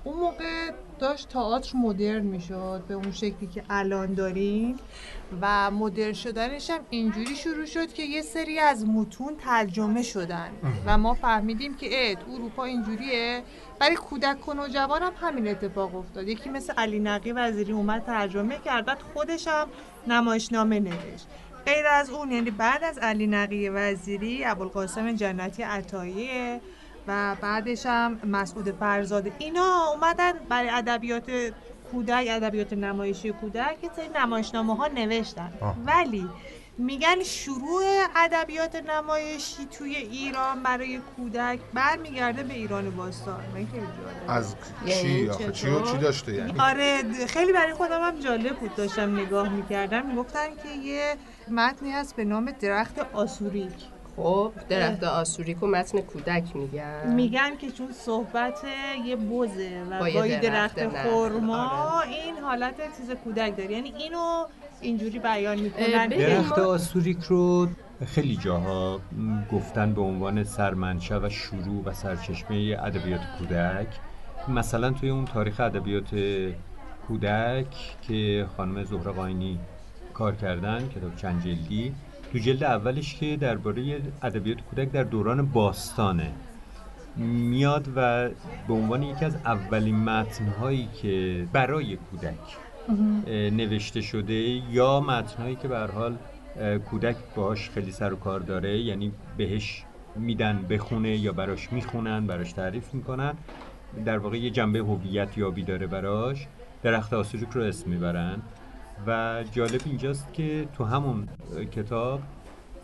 [0.03, 4.75] اون موقع داشت تئاتر مدرن می‌شد به اون شکلی که الان داریم
[5.41, 10.49] و مدرن شدنش هم اینجوری شروع شد که یه سری از متون ترجمه شدن
[10.85, 13.43] و ما فهمیدیم که تو اروپا اینجوریه
[13.79, 18.57] برای کودک و نوجوان هم همین اتفاق افتاد یکی مثل علی نقی وزیری اومد ترجمه
[18.65, 19.67] کرد بعد خودش هم
[20.11, 21.27] نمایشنامه نوشت.
[21.65, 26.61] غیر از اون یعنی بعد از علی نقی وزیری ابوالقاسم جنتی عطاییه
[27.07, 29.31] و بعدش هم مسعود فرزاده.
[29.37, 31.31] اینا اومدن برای ادبیات
[31.91, 35.53] کودک ادبیات نمایشی کودک یه سری نمایشنامه ها نوشتن.
[35.61, 35.75] آه.
[35.85, 36.29] ولی
[36.79, 37.83] میگن شروع
[38.15, 43.43] ادبیات نمایشی توی ایران برای کودک برمیگرده به ایران باستان.
[43.53, 43.67] من.
[44.35, 48.75] از یعنی چی آخه چی چی داشته یعنی؟ آره خیلی برای خودم هم جالب بود.
[48.75, 50.05] داشتم نگاه می‌کردم.
[50.05, 51.15] می‌گفتن که یه
[51.51, 53.73] متنی هست به نام درخت آسوریک.
[54.15, 57.13] خب درخت آسوریک و متن کودک میگن.
[57.13, 58.59] میگن که چون صحبت
[59.05, 61.09] یه بزه و با درخت درخت نخل.
[61.09, 63.71] خرما این حالت چیز کودک داره.
[63.71, 64.45] یعنی اینو
[64.81, 67.67] اینجوری بیان می‌کنن درخت آسوریک رو
[68.05, 68.99] خیلی جاها
[69.51, 73.87] گفتن به عنوان سرمنشأ و شروع و سرچشمه ادبیات کودک.
[74.47, 76.09] مثلا توی اون تاریخ ادبیات
[77.07, 77.65] کودک
[78.01, 79.59] که خانم زهره قاینی
[80.13, 81.93] کار کردن کتاب چند جلدی
[82.31, 86.31] تو جلد اولش که درباره ادبیات کودک در دوران باستانه.
[87.17, 88.29] میاد و
[88.67, 92.57] به عنوان یکی از اولین متنهایی که برای کودک
[93.27, 94.33] نوشته شده
[94.71, 96.17] یا متنهایی که به حال
[96.89, 99.83] کودک باهاش خیلی سر و کار داره یعنی بهش
[100.15, 103.33] میدن بخونه یا براش می‌خونن براش تعریف می‌کنن
[104.05, 106.47] در واقع یه جنبه هویت یابی داره براش
[106.83, 108.41] درخت آسوریک رو اسم می‌برن.
[109.07, 111.27] و جالب اینجاست که تو همون
[111.71, 112.21] کتاب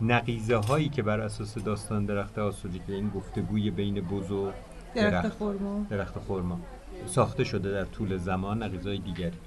[0.01, 4.51] نقیزه هایی که بر اساس داستان درخت آسوریک این گفتگوی بین بز و
[4.95, 5.85] درخت خرما.
[5.89, 6.59] درخت خرما
[7.05, 9.37] ساخته شده در طول زمان نقیزهای دیگری.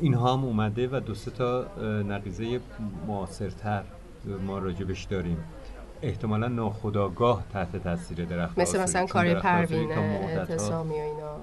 [0.00, 1.66] اینها هم اومده و دو سه تا
[2.02, 2.60] نقیزه
[3.06, 3.82] معاصرتر
[4.46, 5.38] ما راجبش داریم
[6.02, 8.82] احتمالا ناخداگاه تحت تاثیر درخت مثل.
[8.82, 11.36] مثلا کار درخت آسوریک پروین تا مدت‌ها اعتصامی و اینا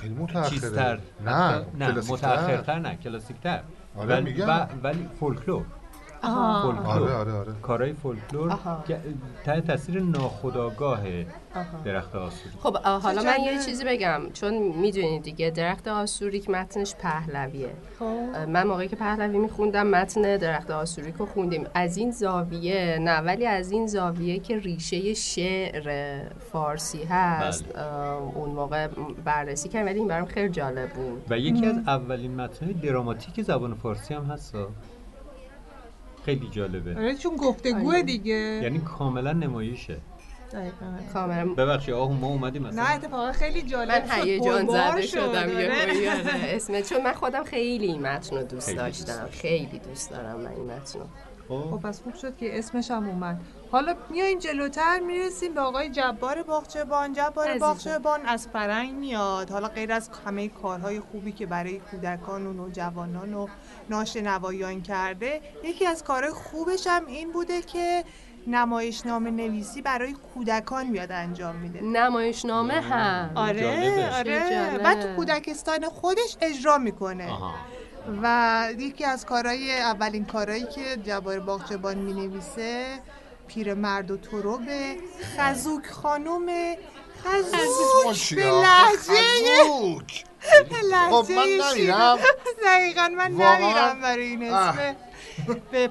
[0.00, 1.88] خیلی متأخره نه نه.
[1.92, 3.60] متأخرتر نه کلاسیکتر
[3.96, 4.42] آره، ولی,
[4.82, 5.64] ولی فولکلور.
[6.24, 7.52] فولکلور آره، آره، آره.
[7.62, 8.58] کارهای فولکلور
[9.44, 11.00] تحت تاثیر ناخودآگاه.
[11.84, 12.54] درخت آسوری.
[12.62, 13.58] خب حالا من یه.
[13.64, 14.20] چیزی بگم.
[14.32, 17.70] چون می‌دونید دیگه درخت آسوری که متنش پهلویه.
[17.98, 18.38] خب.
[18.48, 21.66] من موقعی که پهلوی میخوندم متن درخت آسوری رو خوندیم.
[21.74, 26.20] از این زاویه نه ولی از این زاویه که ریشه شعر
[26.52, 27.64] فارسی هست.
[27.72, 27.82] بله.
[28.34, 28.88] اون موقع
[29.24, 31.22] بررسی کردم ولی این برام خیلی جالب بود.
[31.30, 34.54] و یکی از اولین متنهای دراماتیک زبان فارسی هم هست.
[36.24, 36.96] خیلی جالبه.
[36.96, 38.34] آره چون گفتگوه دیگه.
[38.34, 39.96] یعنی کاملا نمایشه.
[40.52, 40.86] دقیقاً.
[41.12, 41.54] کاملا.
[41.54, 44.06] ببخشید آقا ما اومدیم مثلا نه اتفاقا خیلی جالب.
[44.08, 46.30] من شد، هیجان زده شد، شدم یه آره.
[46.56, 49.28] اسم چون من خودم خیلی این متن رو دوست خیلی داشتم.
[49.30, 51.06] خیلی دوست دارم من این متن رو.
[51.48, 51.80] خب.
[51.82, 53.40] پس خوب شد که اسمش هم اومد.
[53.70, 57.58] حالا میایم جلوتر می‌رسیم به آقای جبار باغچبان جبار.
[57.58, 59.50] باغچبان از فرنگ میاد.
[59.50, 63.46] حالا غیر از همه کارهای خوبی که برای کودکان و نوجوانان و
[63.90, 68.04] ناشنوایان کرده یکی از کارهای خوبش هم این بوده که
[68.46, 71.80] نمایشنامه نویسی برای کودکان میاد انجام میده.
[71.82, 73.30] نمایشنامه هم.
[73.34, 74.10] آره.
[74.14, 74.78] آره.
[74.78, 77.30] بعد تو کودکستان خودش اجرا می‌کنه.
[77.32, 77.54] آها.
[78.22, 82.98] و یکی از کارهای اولین کارهایی که جبار باغچبان می نویسه
[83.48, 84.96] پیرمرد و تروبه
[85.38, 86.78] خزوک خانومه
[87.24, 89.14] خزوک به لحجه.
[91.10, 92.18] خب من نمیرم.
[92.64, 94.52] دقیقا من؟ نمیرم برای این.
[94.52, 94.96] اسم.
[95.70, 95.90] به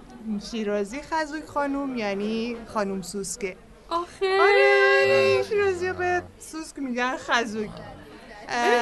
[0.51, 3.55] شیرازی خزوک خانوم یعنی خانوم سوسکه.
[3.89, 4.41] آخه.
[4.41, 7.69] آره شیرازی به سوسک میگن خزوک.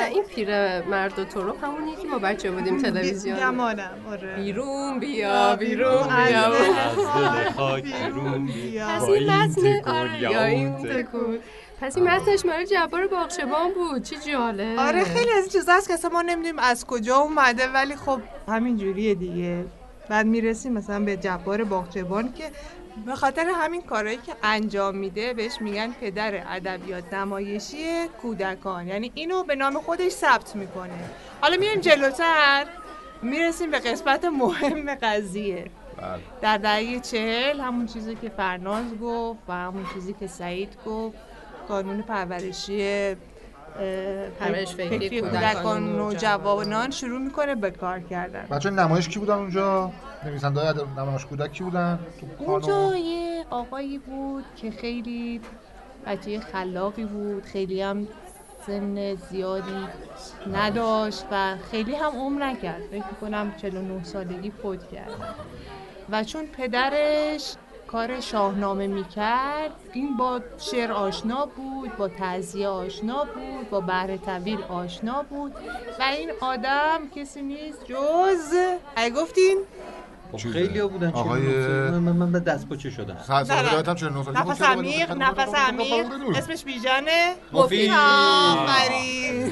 [0.09, 3.39] این پیر مرد و تروب همونی که ما بچه بودیم تلویزیون.
[3.39, 4.35] گمانم آره.
[4.35, 6.45] بیرون بیا بیرون بیا.
[6.87, 8.87] از دل خاک بیرون بیا.
[8.87, 11.39] پس با این متن تکون آره یا این تکون.
[11.81, 14.03] پس این متنش مال جبار باغچبان بود.
[14.03, 14.79] چه جالب.
[14.79, 18.21] آره خیلی از این چیزا هست که اصلا ما نمی‌دونیم از کجا اومده ولی خب
[18.47, 19.65] همین جوریه دیگه.
[20.09, 22.51] بعد می‌رسیم مثلا به جبار باغچبان که
[23.05, 28.87] به خاطر همین کارهایی که انجام میده بهش میگن پدر ادبیات نمایشی کودکان.
[28.87, 31.09] یعنی اینو به نام خودش ثبت می‌کنه.
[31.41, 32.65] حالا میایم جلوتر.
[33.21, 35.65] می‌رسیم به قسمت مهم قضیه.
[35.97, 36.19] بله.
[36.41, 41.17] در دهه چهل همون چیزی که فرناز گفت و همون چیزی که سعید گفت.
[41.67, 43.15] قانون پرورشی
[44.39, 46.91] پرورش فکری کودکان کودکان و و جوانان.
[46.91, 48.47] شروع می‌کنه به کار کردن.
[48.51, 49.91] بچه نمایش کی بودن اونجا؟
[50.25, 51.99] نویسنده های نمایش کودک کی بودن؟
[52.37, 55.41] تو اونجا یه آقایی بود که خیلی
[56.05, 58.07] بچه خلاقی بود خیلی هم
[58.67, 59.87] سن زیادی
[60.53, 62.81] نداشت و خیلی هم عمر نکرد.
[62.91, 65.35] فکر کنم 49 سالگی فوت کرد.
[66.09, 67.53] و چون پدرش
[67.91, 74.63] کار شاهنامه می‌کرد این با شعر آشنا بود با تعذیه آشنا بود با بهر طویل
[74.63, 75.51] آشنا بود
[75.99, 78.53] و این آدم کسی نیست جز
[78.95, 79.57] اگه گفتین.
[80.37, 81.41] خیلی ها بودن آقای-.
[81.91, 85.37] من, من به دست پاچه شدم؟ خ- صاحب هم 49 سالگی نفس خب عمیق نفس
[85.39, 86.03] بخواد- عمیق.
[86.03, 87.91] بخواد- بخواد- اسمش بیژنه مفید.
[87.91, 89.51] آفرین.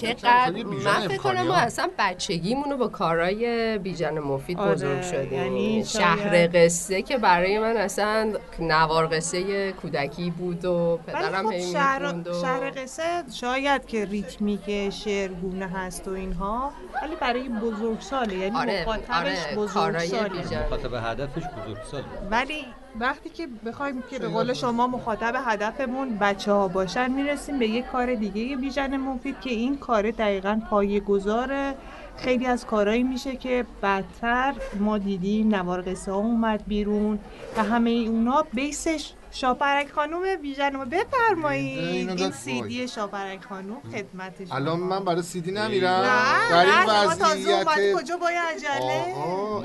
[0.00, 1.54] چقدر من فکر کنم ما.
[1.54, 5.32] اصلا بچگیمون رو با کارهای بیژن مفید آره، بزرگ شدیم.
[5.32, 11.72] یعنی شهر قصه که برای من اصلا نوار قصه کودکی بود و پدرم خب هی
[11.72, 13.02] شهر, می‌خوند و شهر قصه
[13.34, 19.56] شاید که ریتمیک شعرگونه هست و اینها ولی برای بزرگساله یعنی آره مخاطبش آره
[19.92, 22.64] بیژن مخاطب هدفش بزرگسال ولی
[23.00, 27.82] وقتی که بخوایم که به قول شما مخاطب هدفمون بچه ها باشن می‌رسیم به یه
[27.82, 31.74] کار دیگه بیژن مفید که این کار دقیقا پایه گذاره
[32.16, 35.54] خیلی از کارهایی میشه که بعدتر ما دیدیم.
[35.54, 37.18] نوار قصه ها اومد بیرون
[37.56, 40.84] و همه اونا بیسش شاپرک خانوم بیژن ما.
[40.84, 42.10] بفرمایید.
[42.10, 42.68] این سی وای.
[42.68, 44.56] دی شاپرک خانوم خدمت شما.
[44.56, 45.90] الان من برای سیدی نمیرم.
[45.90, 49.14] نه در این نه شما تازه وضعیت کجا با یه عجله؟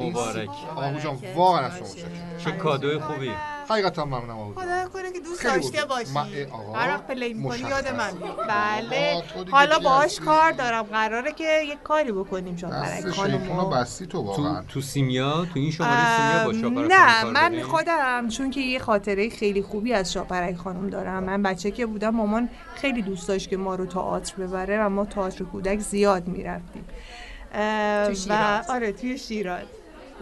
[0.10, 0.49] مبارک.
[0.75, 1.88] آهو جان واقعا شما
[2.43, 3.32] چه کادوی خوبی.
[3.69, 4.65] حقیقتا ممنونم جان.
[4.65, 5.86] خدا کنه که دوست داشته.
[5.86, 7.60] باشی آقا، هر وقت پلی می‌کنی.
[7.60, 8.12] یاد من.
[8.47, 14.08] بله آقا، حالا باهاش؟ کار دارم قراره که یک کاری بکنیم شما برای خانم بستی
[14.08, 18.80] تو واقعا تو, سیمیا تو این شماره سیمیا با نه من؟ خودم چون که یه
[18.80, 23.49] خاطره خیلی خوبی از شاپرک خانم دارم من بچه که بودم مامان خیلی دوست داشت
[23.49, 26.86] که ما رو تئاتر ببره و ما تئاتر کودک زیاد می‌رفتیم
[28.30, 28.63] و.
[28.70, 29.63] آره توی شیراز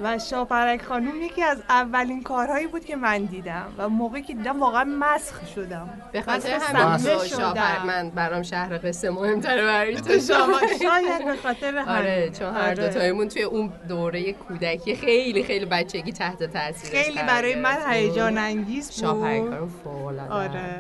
[0.04, 4.60] و شاپرک خانوم یکی از اولین کارهایی بود که من دیدم و موقعی که دیدم
[4.60, 7.86] واقعا مسخ شدم به خاطر همین صحنه تو شاپرک شدم.
[7.88, 11.90] من برام شهر قصه مهمتره برای تو شما شاید به خاطر همین.
[11.90, 12.76] آره چون هر آره.
[12.76, 18.38] دو تایمون توی اون دوره کودکی خیلی خیلی بچگی تحت تاثیر خیلی برای من هیجان
[18.38, 20.80] انگیز بود شاپرکم فوق العاده آره.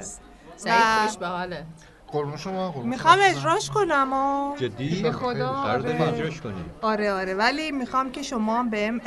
[0.56, 1.66] سعید و- خوش به حاله
[2.14, 3.20] قربون شما قربون می‌خوام.
[3.22, 5.52] اجراش کنم و جدی؟ به خدا.
[5.54, 6.14] قرار داری آره.
[6.14, 7.34] اجراش کنی آره آره.
[7.34, 9.02] ولی می‌خوام که شما هم بهم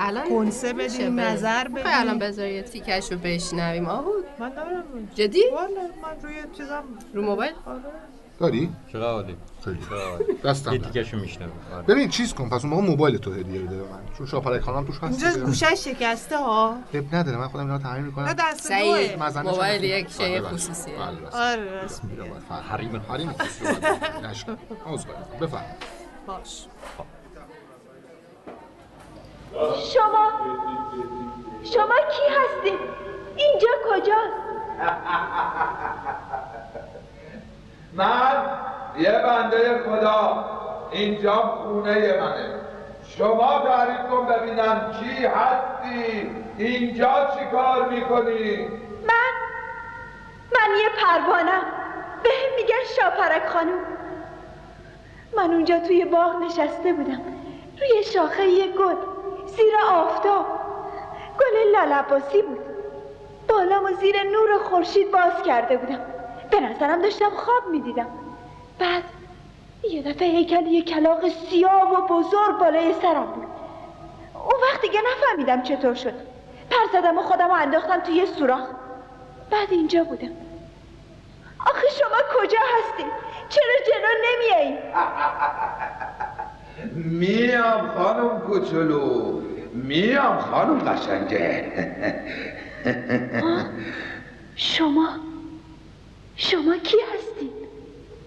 [0.00, 2.28] الان کنسه بدین به- نظر الان بدین.
[2.28, 3.86] بذاری یه تیکش رو بشنویم.
[3.86, 4.84] آهود من دارم.
[5.14, 5.66] جدی؟ والا
[6.02, 6.82] من روی چیزم.
[7.14, 7.52] رو موبایل؟
[8.40, 9.78] داری؟ چقدر عالی خیلی.
[10.44, 10.78] دستم یه.
[10.78, 11.50] تیکشو میشنم
[11.88, 14.84] ببین چیز کن پس اون موقع موبایل تو هدیه بده به من چون شاپرک خانم
[14.86, 15.44] توش هست اینجا.
[15.44, 19.50] گوشه شکسته ها اب نداره من خودم اینا تعمیر نه می‌کنم دست سعید دوه مزنه
[19.50, 20.48] موبایل یک بله، شی بله.
[20.48, 21.50] خصوصیه بله، بله.
[21.52, 22.02] آره راست.
[22.70, 23.74] حریم حریم خصوصی.
[24.30, 24.56] نشکن.
[25.40, 25.64] بفهم
[26.26, 26.66] باش
[29.92, 30.30] شما
[31.64, 32.78] شما کی هستین؟
[33.36, 34.42] اینجا کجاست؟
[37.94, 38.44] من
[38.98, 40.44] یه بنده خدا
[40.90, 42.54] اینجا خونه منه.
[43.18, 48.68] شما تعریف کن ببینم کی هستی؟ اینجا چی کار می‌کنی؟
[49.08, 49.32] من
[50.54, 51.62] من یه پروانم
[52.22, 53.78] به میگن شاپرک خانم.
[55.36, 57.20] من اونجا توی باغ نشسته بودم.
[57.80, 58.94] روی شاخه یه گل
[59.46, 60.46] زیر آفتاب.
[61.40, 62.58] گل لالباسی بود.
[63.48, 66.00] بالامو زیر نور خورشید باز کرده بودم.
[66.52, 68.06] به نظرم داشتم خواب می‌دیدم.
[68.78, 69.02] بعد
[69.90, 73.46] یه دفعه هیکل یه کلاق سیاه و بزرگ بالای سرم بود.
[74.34, 76.14] اون وقت دیگه نفهمیدم چطور شد.
[76.70, 78.68] پر زدم و خودم رو انداختم توی یه سوراخ.
[79.50, 80.30] بعد اینجا بودم.
[81.60, 83.06] آخه شما کجا هستین؟
[83.48, 84.78] چرا جلو نمیایین؟
[87.20, 89.40] میام خانم کوچولو.
[89.74, 91.72] میام خانم قشنگه.
[94.56, 95.08] شما
[96.36, 97.50] شما کی هستین؟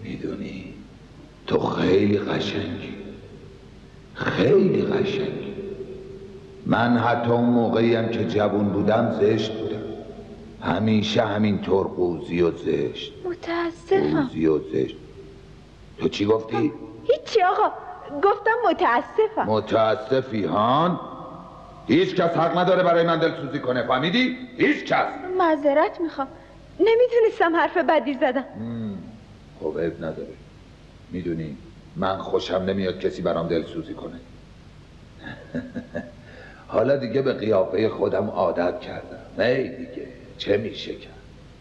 [0.02, 0.74] می‌دونی
[1.46, 2.94] تو خیلی قشنگی.
[4.14, 5.54] خیلی قشنگی.
[6.66, 9.82] من حتی اون موقعی هم که جوون بودم زشت بودم.
[10.62, 13.12] همیشه همین طور قوزی و زشت.
[13.24, 14.20] متاسفم.
[14.22, 14.96] قوزی و زشت.
[15.98, 16.72] تو چی گفتی؟
[17.04, 17.72] هیچی آقا
[18.22, 19.46] گفتم متاسفم.
[19.46, 21.00] متاسفی هان؟
[21.86, 25.06] هیچ کس حق نداره برای من دلسوزی کنه فهمیدی؟ هیچ کس
[25.38, 26.28] معذرت می‌خوام.
[26.80, 28.44] نمی‌تونستم حرف بدی زدم.
[29.60, 30.28] خب عیب نداره.
[31.10, 31.56] می‌دونی
[31.96, 34.16] من خوشم نمیاد کسی برام دلسوزی کنه.
[36.68, 39.42] حالا دیگه به قیافه خودم عادت کردم.
[39.44, 40.06] ای دیگه
[40.38, 41.12] چه میشه کرد؟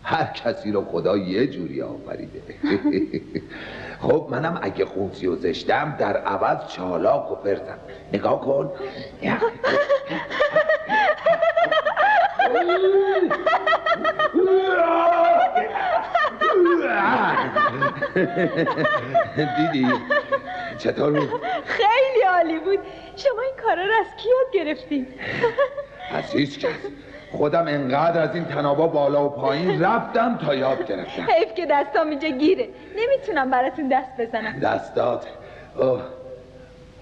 [0.04, 2.42] هر کسی رو خدا یه جوری آفریده.
[4.02, 7.78] خب منم اگه خوزی و زشتم در عوض چالاک و فرزم.
[8.14, 8.72] نگاه کن.
[19.58, 19.88] دیدی؟
[20.78, 22.80] چطور بود؟ خیلی عالی بود.
[23.16, 25.08] شما این کارا رو از کی یاد گرفتین؟
[26.12, 26.70] از هیچ کس.
[27.32, 31.22] خودم انقدر از این تنابا بالا و پایین رفتم تا یاد گرفتم.
[31.22, 32.70] حیف که دستام اینجا گیره.
[32.98, 34.60] نمی‌تونم براتون دست بزنم.
[34.60, 35.26] دستات.
[35.76, 36.02] اوه.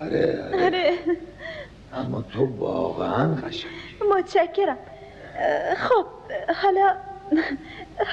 [0.02, 0.66] آره آره.
[0.66, 0.94] آره.
[1.94, 3.72] اما تو واقعا قشنگ.
[4.18, 4.78] متشکرم.
[5.78, 6.06] خب
[6.64, 6.96] حالا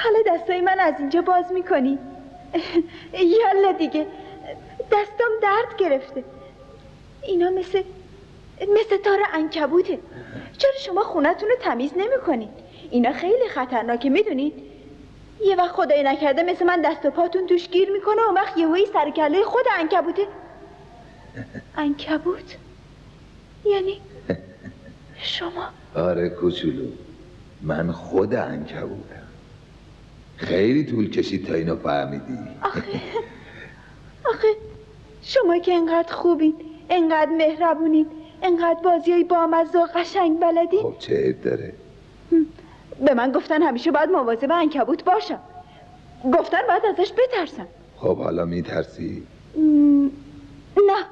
[0.02, 1.98] حالا دستای من از اینجا باز می‌کنی.
[3.12, 4.06] یالا دیگه.
[4.92, 6.24] دستام درد گرفته.
[7.22, 7.82] اینا مثل
[8.60, 9.98] مثل تار انکبوته
[10.58, 12.48] چرا شما خونتون رو تمیز نمی‌کنید
[12.90, 14.52] اینا خیلی خطرناکه می‌دونید؟
[15.44, 18.86] یه وقت خدای نکرده مثل من دست و پاتون توش گیر می‌کنه و وقت یهویی
[18.86, 20.26] سر کله خود انکبوته
[21.76, 22.56] انکبوت
[23.64, 24.00] یعنی
[25.22, 25.68] شما.
[25.96, 26.86] آره کوچولو.
[27.62, 29.26] من خود انکبودم
[30.36, 32.38] خیلی طول کشید تا اینو فهمیدی.
[34.24, 34.48] آخه
[35.22, 36.54] شما که انقدر خوبین
[36.90, 38.06] انقدر مهربونین
[38.42, 40.82] انقدر بازی های بامزه و قشنگ بلدین.
[40.82, 41.72] خب چه عیب داره؟
[43.06, 45.40] به من گفتن همیشه باید مواظب انکبوت باشم.
[46.34, 47.66] گفتن باید ازش بترسم.
[47.96, 49.22] خب حالا میترسی؟
[50.76, 51.04] نه.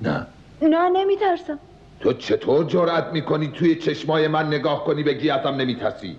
[0.00, 0.26] نه.
[0.62, 1.58] نه نمیترسم.
[2.00, 6.18] تو چطور جرأت می‌کنی توی چشمای من نگاه کنی بگی ازم نمیترسی؟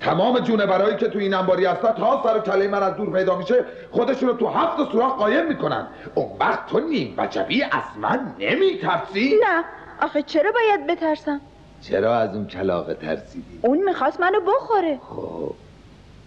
[0.00, 3.38] تمام جونورایی که توی این انباری هستن تا سر و کله من از دور پیدا
[3.38, 5.86] میشه خودشون رو تو هفت سوراخ قایم می‌کنن.
[6.14, 9.64] اون وقت تو نیم وجبی از من نمیترسی؟ نه.
[10.02, 11.40] آخه چرا باید بترسم؟
[11.82, 14.98] چرا از اون کلاقه ترسیدی؟ اون می‌خواست منو بخوره.
[15.08, 15.54] خب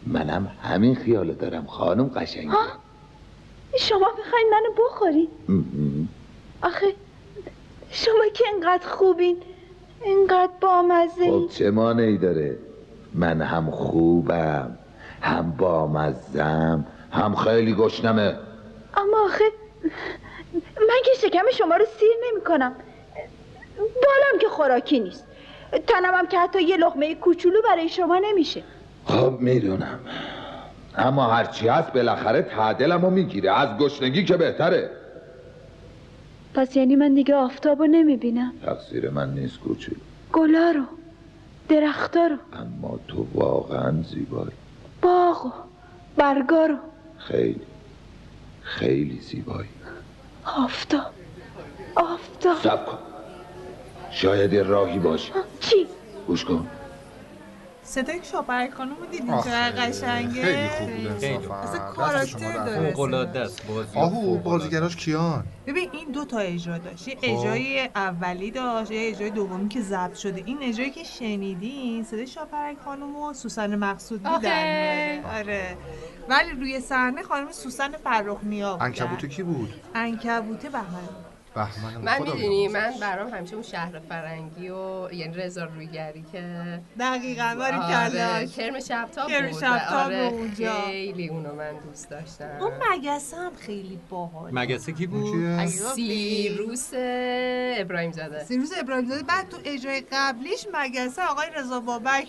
[0.07, 2.57] منم همین خیالو دارم خانم قشنگه؟
[3.79, 5.29] شما می‌خواین منو بخوری.
[6.61, 6.93] آخه
[7.93, 9.37] شما که انقدر خوبین
[10.05, 12.57] انقدر بامزه خب چه مانعی داره؟
[13.13, 14.77] من هم خوبم
[15.21, 18.35] هم بامزم هم خیلی گشنمه.
[18.97, 19.43] اما آخه
[20.75, 22.75] من که شکم شما رو سیر نمی کنم
[23.77, 25.27] بالم که خوراکی نیست.
[25.87, 28.63] تنم هم که حتی یه لقمه کوچولو برای شما نمیشه.
[29.05, 29.99] خب می‌دونم.
[30.97, 33.51] اما هرچی هست بالاخره تعدلمو می‌گیره.
[33.51, 34.89] از گشنگی که بهتره.
[36.53, 38.53] پس یعنی من دیگه آفتاب رو نمی‌بینم.
[38.65, 39.97] تقصیر من نیست کوچولو
[40.33, 40.83] گلا رو
[41.69, 42.37] درختا رو.
[42.53, 44.51] اما تو واقعا زیبایی.
[45.01, 45.49] باغ و
[46.17, 46.75] برگا رو.
[47.17, 47.61] خیلی
[48.61, 49.69] خیلی زیبایی.
[50.45, 51.11] آفتاب
[51.95, 52.55] آفتاب.
[52.63, 52.97] سب کن.
[54.11, 55.33] شاید یه راهی باشه.
[55.59, 55.87] چی؟
[56.27, 56.67] گوش کن.
[57.83, 61.19] صدای شاپرک خانم رو دیدین چقدر قشنگه؟ خیلی خوب بود.
[61.19, 61.35] خیلی.
[61.51, 62.91] اصلا کاراکتر داره.
[62.91, 63.67] فوق‌العاده است.
[63.67, 64.37] بازی آهو.
[64.37, 67.07] بازیگراش کیان؟ ببین این دو تا اجرا داشت.
[67.07, 67.21] یه خب.
[67.23, 70.43] اجرای اولی داشت یه اجرای دومی که ضبط شده.
[70.45, 74.23] این اجرایی که شنیدین صدای شاپرک خانم و سوسن مقصود.
[74.23, 75.77] بودن آره.
[76.29, 81.32] ولی روی صحنه خانم سوسن فرخ نیا بودن انکبوته کی بود؟ انکبوته بهمن بهمن.
[82.01, 82.67] من می‌دونی.
[82.67, 86.43] من برام همیشه اون شهر فرنگی و یعنی رضا رویگری که
[86.99, 90.81] دقیقا باری آره کلاش کرم شبتاب کرم بود شبتاب آره اونجا.
[90.81, 92.57] خیلی اونو من دوست داشتم.
[92.61, 96.89] اون مگسه هم خیلی باحال مگسه کی بود؟ سیروس
[97.77, 98.43] ابراهیم زاده.
[98.43, 99.23] سیروز ابراهیم زاده.
[99.23, 102.27] بعد تو اجرای قبلیش مگسه آقای رضا بابک.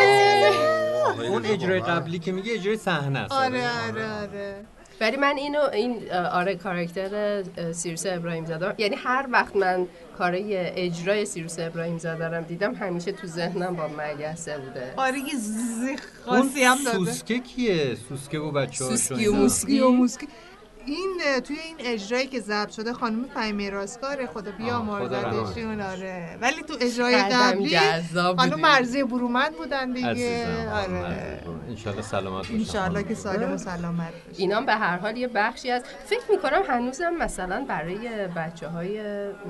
[0.00, 1.20] عزیزم.
[1.32, 3.32] اون اجرای قبلی که میگه اجرای صحنه است.
[3.32, 3.64] آره.
[3.88, 4.64] آره آره.
[5.00, 7.42] ولی من اینو این آره کاراکتر
[7.72, 9.86] سیروس ابراهیم زاده یعنی هر وقت من
[10.18, 15.34] کارای اجرای سیروس ابراهیم زاده رو دیدم همیشه تو ذهنم با مگسه بوده آره یه
[15.34, 19.28] زیخ خاصی هم داده سوسکه کیه؟ سوسکه و بچه سوسکی
[19.78, 20.28] و موسکی.
[20.86, 26.38] این توی این اجرایی که ضبط شده خانم فهیمه راستگاره خدا آه، بیامرزدشون آره.
[26.40, 27.78] ولی تو اجرای قبلی
[28.14, 28.60] خانم.
[28.60, 30.08] مرزی برومند بودن دیگه.
[30.08, 31.40] عزیزم آره.
[31.68, 33.14] انشالله سلامت باشن انشالله که.
[33.14, 37.64] سالم و سلامت باشه اینام به هر حال یه بخشی از فکر می‌کنم هنوزم مثلا
[37.68, 39.00] برای بچه های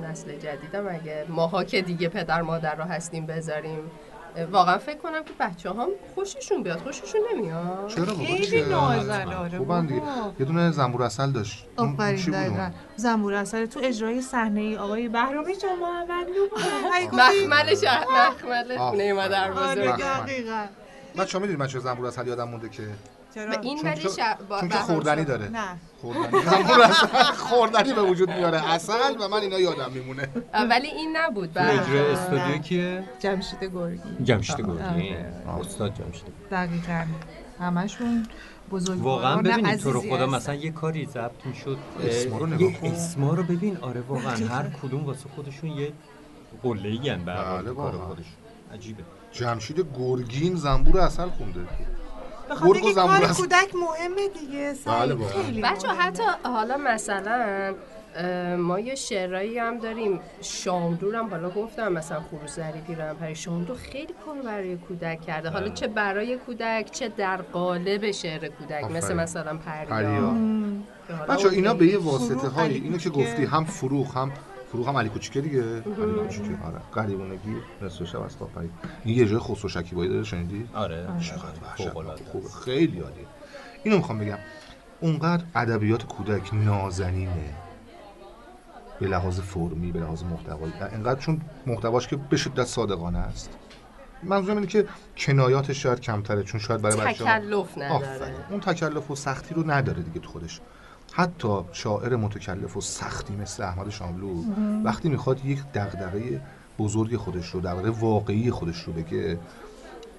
[0.03, 3.91] نسل جدیدم اگه ماها که دیگه پدر مادر رو هستیم بذاریم
[4.51, 6.79] واقعا فکر کنم که بچه هم خوششون بیاد.
[6.79, 7.87] خوششون نمیاد.
[7.87, 10.01] چرا بابا؟ خیلی چرا؟ نازن آره خوبن دیگه.
[10.39, 11.65] یه دونه زنبور اصل داشت.
[11.77, 16.27] آفرین چی بود اون؟ دقیقا زنبور اصل تو اجرای صحنه ای آقای بهرامی جان محمد
[17.13, 20.23] مخمل شهر مخمل مادر آره بزرگ مخمل.
[20.23, 20.65] دقیقا.
[21.17, 22.83] بچه‌ها می‌دونید من چه زنبور اصل یادم مونده که؟
[23.37, 24.01] چرا و این چون ولی
[24.59, 25.49] چون که خوردنی داره.
[25.49, 25.77] نه.
[26.01, 26.41] خوردنی.
[27.49, 28.71] خوردنی به وجود میاره.
[28.73, 30.29] اصل و من اینا یادم میمونه.
[30.69, 31.53] ولی این نبود.
[31.53, 32.23] بهرام اجرای شاه.
[32.23, 34.23] استودیو کیه؟ جمشید گرگی.
[34.23, 35.15] جمشید گردی
[35.47, 35.59] آه.
[35.59, 36.23] استاد جمشید.
[36.51, 37.05] دقیقا.
[37.59, 38.25] همشون
[38.71, 39.23] بزرگواران.
[39.23, 40.35] واقعا ببینید تو رو خدا هستن.
[40.35, 42.87] مثلا یه کاری ضبط می‌شد اسما رو نگاه کن.
[42.87, 43.77] اسما رو ببین.
[43.77, 45.91] آره واقعا هر کدوم واسه خودشون یه
[46.63, 47.91] قله ای بله، کار.
[47.91, 48.25] خودشون.
[48.73, 49.03] عجیبه.
[49.31, 51.59] جمشید گرگین زنبور اصل خونده.
[52.49, 53.33] به خاطر گرگ و اینکه کار.
[53.33, 55.07] کودک مهمه دیگه سعی.
[55.07, 55.27] بله،.
[55.27, 55.87] خیلی بچه.
[55.87, 57.73] حتی حالا مثلا
[58.57, 64.13] ما یه شعرایی هم داریم شامدور هم حالا گفتم مثلا خروس هم برای شامدور خیلی
[64.25, 69.13] کار برای کودک کرده حالا چه برای کودک چه در قالب شعر کودک مثل.
[69.13, 70.33] مثلا پریا پریا.
[71.29, 73.09] بچه اینا به یه واسطه هایی اینو که.
[73.09, 74.31] گفتی هم فروغ هم
[74.71, 75.63] فروغ هم علی کوچیکه دیگه.
[75.63, 75.83] علی
[76.21, 76.49] کوچیکه.
[76.65, 76.81] آره.
[76.95, 78.71] غریبونگی نصف شب از خواب پرید.
[79.03, 81.07] این یه جای خسرو شکیبایی داره شنیدی؟ آره.
[81.21, 82.19] چقدر وحشتناک.
[82.31, 83.25] خوبه خیلی عالیه
[83.83, 84.37] اینو می‌خوام بگم.
[84.99, 87.53] اونقدر ادبیات کودک نازنینه.
[88.99, 90.73] به لحاظ فرمی به لحاظ محتوایی.
[90.91, 93.49] انقدر چون محتواش که به شدت صادقانه است.
[94.23, 94.87] منظورم اینه که
[95.17, 97.93] کنایاتش شاید کمتره چون شاید برای بچه تکلف نداره.
[97.93, 98.35] آفرین.
[98.49, 100.61] اون تکلف و سختی رو نداره دیگه تو خودش.
[101.13, 104.43] حتی شاعر متکلف و سختی مثل احمد شاملو
[104.83, 106.41] وقتی می‌خواد یک دغدغه
[106.79, 109.39] بزرگ خودش رو دغدغه واقعی خودش رو بگه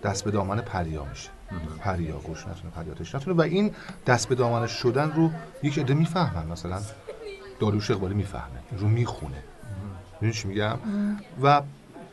[0.03, 1.31] دست به دامن پریا میشه.
[1.79, 3.37] پریا گوش نتونه پریاتش نتونه.
[3.37, 3.75] و این
[4.07, 5.31] دست به دامنش شدن رو
[5.63, 6.47] یک عده می‌فهمن.
[6.47, 6.81] مثلا
[7.61, 8.59] داریوش اقبالی می‌فهمه.
[8.79, 9.43] رو می‌خونه.
[10.13, 10.79] می‌دونی چی میگم؟
[11.43, 11.63] و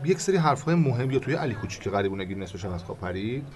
[0.03, 3.47] یک سری حرفهای مهم یا توی علی کوچیک غریبونگی نصف شب از خواب پرید.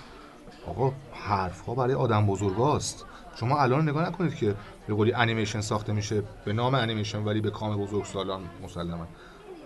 [0.69, 3.05] آقا حرف ها برای آدم بزرگاست.
[3.35, 4.55] شما الان نگاه نکنید که
[4.87, 9.07] به قولی انیمیشن ساخته میشه به نام انیمیشن ولی به کام بزرگ سالان مسلما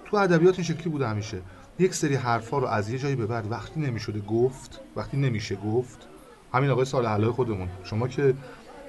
[0.05, 1.37] تو ادبیات این شکلی بوده همیشه.
[1.79, 6.07] یک سری حرفا رو از یه جایی به بعد وقتی نمی‌شده گفت وقتی نمیشه گفت
[6.53, 7.69] همین آقای سال حلای خودمون.
[7.83, 8.33] شما که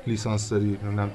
[0.07, 1.11] لیسانس داری نمی‌دونم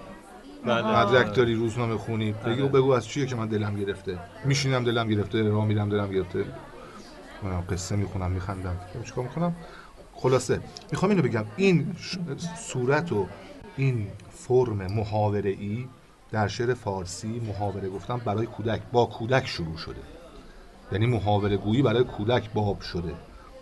[0.66, 0.98] بله.
[1.00, 4.20] مدرک داری روزنامه خونی بگو بگو از چیه که من دلم گرفته.
[4.46, 6.46] میشینم دلم گرفته راه میرم دلم گرفته.
[7.44, 8.78] من قصه می‌خونم میخندم.
[9.06, 9.56] چیکار می‌کنم؟
[10.22, 10.62] خلاصه
[10.92, 11.46] می‌خوام اینو بگم.
[11.58, 11.96] این
[12.58, 13.28] صورت و
[13.78, 15.88] این فرم محاوره ای
[16.32, 20.02] در شعر فارسی محاوره گفتم برای کودک با کودک شروع شده.
[20.92, 23.14] یعنی محاوره گویی برای کودک باب شده.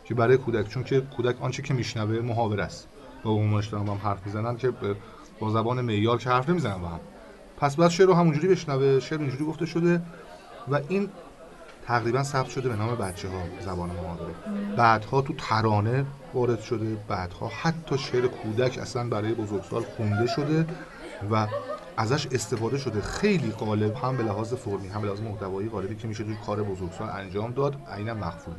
[0.06, 2.88] که برای کودک چون که کودک آنچه که میشنوه محاوره است.
[3.24, 4.74] با عمومش دارن با هم حرف می‌زنن که
[5.40, 7.00] با زبان معیار که حرف نمی‌زنن با هم
[7.58, 10.02] پس بعد شعر رو همونجوری بشنوه شعر اینجوری گفته شده
[10.72, 11.10] و این
[11.88, 14.34] تقریبا ثبت شده به نام بچه ها زبان محاوره
[14.78, 20.66] بعدها تو ترانه وارد شده بعدها حتی شعر کودک اصلا برای بزرگسال خونده شده
[21.32, 21.48] و
[21.98, 23.02] ازش استفاده شده.
[23.02, 26.64] خیلی غالب هم به لحاظ فرمی هم به لحاظ محتوایی غالبی که میشه توی کار
[26.64, 27.76] بزرگسال انجام داد.
[27.92, 28.54] عینا مخفول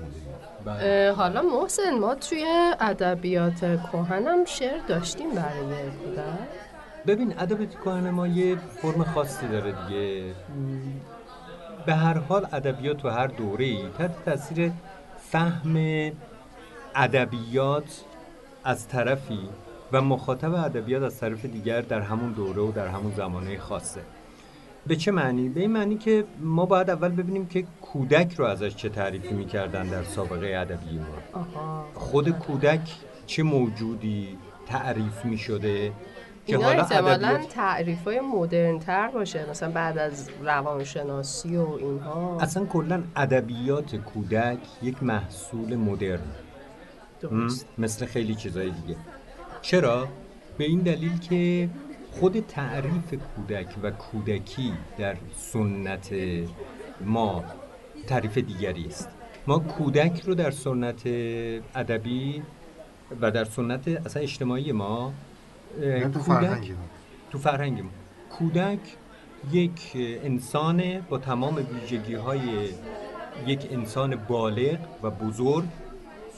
[0.64, 1.12] مونده.
[1.12, 3.60] حالا محسن ما توی ادبیات
[3.92, 6.22] کهنم شعر داشتیم برای کودک.
[7.06, 10.34] ببین ادبیات کهن ما یه فرم خاصی داره دیگه.
[11.88, 13.82] به هر حال ادبیات تو هر دوره ای.
[13.98, 14.72] تحت تاثیر
[15.18, 15.76] فهم
[16.94, 18.04] ادبیات
[18.64, 19.48] از طرفی
[19.92, 24.00] و مخاطب ادبیات از طرف دیگر در همون دوره و در همون زمانه خاصه.
[24.86, 28.76] به چه معنی؟ به این معنی که ما باید اول ببینیم که کودک رو ازش
[28.76, 31.84] چه تعریفی می‌کردن در سابقه ادبی ما.
[31.94, 32.92] خود کودک
[33.26, 35.92] چه موجودی تعریف می شده که
[36.48, 39.50] اینا حالا احتمالا تعریف های مدرن تر باشه.
[39.50, 42.38] مثلا بعد از روانشناسی و اینها.
[42.40, 46.20] اصلا کلا ادبیات کودک یک محصول مدرن.
[47.20, 47.66] درست.
[47.78, 48.96] مثل خیلی چیزای دیگه.
[49.62, 50.08] چرا؟
[50.58, 51.68] به این دلیل که
[52.12, 56.14] خود تعریف کودک و کودکی در سنت
[57.00, 57.44] ما
[58.06, 59.08] تعریف دیگری است.
[59.46, 61.06] ما کودک رو در سنت
[61.74, 62.42] ادبی
[63.20, 65.12] و در سنت اصلا اجتماعی ما
[66.12, 66.74] تو فرهنگ.
[67.30, 67.90] تو فرهنگ ما.
[68.30, 68.78] کودک
[69.52, 72.40] یک انسان با تمام ویژگی های
[73.46, 75.64] یک انسان بالغ و بزرگ.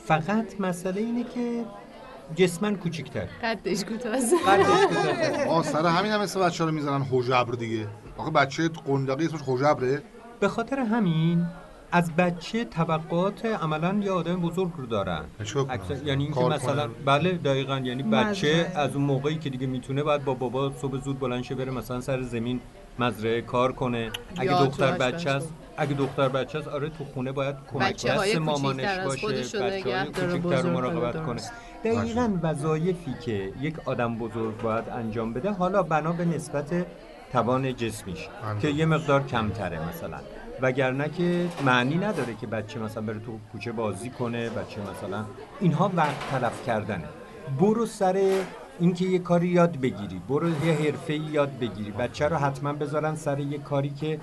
[0.04, 1.64] فقط مسئله اینه که
[2.34, 4.34] جسمن کوچیکتر قدش کوتاست
[5.48, 7.86] آه سر همین هم اسم بچه رو می‌زنن حجبر دیگه.
[8.16, 10.02] آخه بچه قندقی اسمش حجبره.
[10.40, 11.46] به خاطر همین
[11.92, 15.24] از بچه طبقات عملا یه آدم بزرگ رو دارن؟
[15.68, 18.78] اکثر- یعنی اینکه کار مثلا کنن؟ بله دقیقا یعنی بچه مزرعه.
[18.78, 22.00] از اون موقعی که دیگه می‌تونه بعد با بابا صبح زود بلند شه بره مثلا
[22.00, 22.60] سر زمین
[22.98, 25.30] مزرعه کار کنه اگه دختر بچه.
[25.30, 30.10] است اگه دختر بچه است آره تو خونه باید کمک دست مامانش باشه نگه داره،
[30.10, 31.42] کوچیک‌تر رو مراقبت کنه،.
[31.84, 36.86] دقیقا وظایفی که یک آدم بزرگ باید انجام بده حالا بنا به نسبت
[37.32, 38.28] توان جسمیش
[38.62, 40.18] که یه مقدار کمتره مثلا
[40.62, 45.24] وگرنه که معنی نداره که بچه مثلا بره تو کوچه بازی کنه بچه مثلا
[45.60, 47.04] اینها وقت تلف کردنه.
[47.60, 48.42] برو سر
[48.80, 51.90] اینکه یه کاری یاد بگیری برو یه حرفه یاد بگیری.
[51.90, 54.20] بچه رو حتما بذارن سر یه کاری که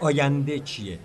[0.00, 0.98] آینده چیه.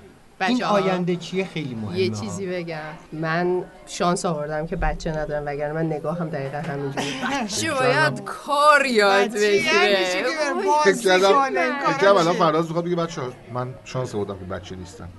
[0.48, 2.10] این آینده چیه خیلی مهمه یه.
[2.10, 2.78] چیزی بگم
[3.14, 7.06] من شانس آوردم که بچه ندارم وگرنه من نگاه هم دقیقا همینجوری
[7.44, 13.22] بچه باید کار یاد بچه یعنی بگیره فکر کردم الان فراز می‌خواد بگه بچه
[13.54, 15.10] من شانس آوردم که بچه نیستم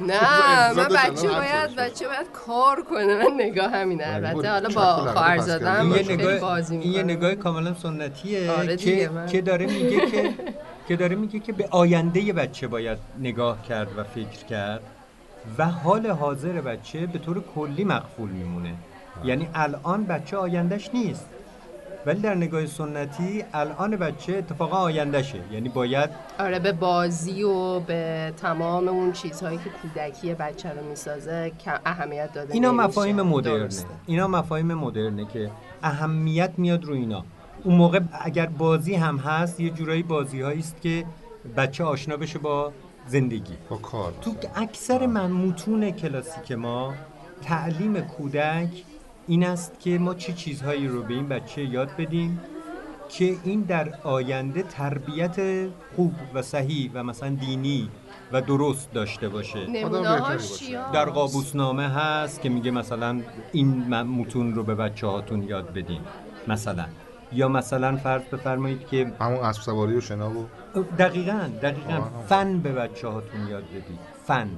[0.00, 1.76] نه من بچه باید.
[1.76, 4.50] بچه باید کار کنه من نگاه همینه البته.
[4.50, 5.40] حالا با خواهر.
[5.80, 7.02] این یه نگاه این یه.
[7.02, 8.76] نگاه کاملا سنتیه آره
[9.30, 10.34] که داره میگه که
[10.88, 14.80] که داره میگه که به آینده بچه باید نگاه کرد و فکر کرد
[15.58, 18.74] و حال حاضر بچه به طور کلی مقفول میمونه.
[19.24, 21.26] یعنی الان بچه آیندهش نیست.
[22.06, 25.40] ولی در نگاه سنتی الان بچه اتفاقا آیندهشه.
[25.52, 31.52] یعنی باید آره به بازی و به تمام اون چیزهایی که کودکی بچه رو می‌سازه
[31.86, 32.86] اهمیت داده اینا نمیشه.
[32.86, 33.58] مفاهیم مدرنه.
[33.58, 33.86] درسته.
[34.06, 35.50] اینا مفاهیم مدرنه که
[35.82, 37.24] اهمیت میاد رو اینا.
[37.64, 41.04] اون موقع اگر بازی هم هست یه جورایی بازی است که
[41.56, 42.72] بچه آشنا بشه با
[43.06, 43.54] زندگی.
[43.68, 44.12] با کار.
[44.20, 46.94] تو اکثر من متون کلاسیک ما
[47.42, 48.84] تعلیم کودک
[49.26, 52.40] این است که ما چه چیزهایی رو به این بچه یاد بدیم
[53.08, 55.36] که این در آینده تربیت
[55.96, 57.90] خوب و صحیح و مثلا دینی
[58.32, 59.66] و درست داشته باشه.
[60.92, 63.20] در قابوسنامه هست که میگه مثلا
[63.52, 66.00] این متون رو به بچه هاتون یاد بدین
[66.48, 66.84] مثلا.
[67.32, 70.48] یا مثلا فرض بفرمایید که همون اسب سواری و شنا و
[70.98, 71.94] دقیقا دقیقا.
[71.94, 72.10] آه.
[72.28, 73.98] فن به بچه هاتون یاد بدید.
[74.24, 74.48] فن.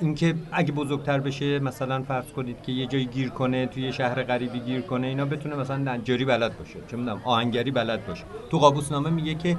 [0.00, 4.60] اینکه اگه بزرگتر بشه مثلا فرض کنید که یه جایی گیر کنه توی شهر غریبی
[4.60, 8.24] گیر کنه اینا بتونه مثلا نجاری بلد باشه چه می‌دونم آهنگری بلد باشه.
[8.50, 9.56] تو قابوسنامه میگه که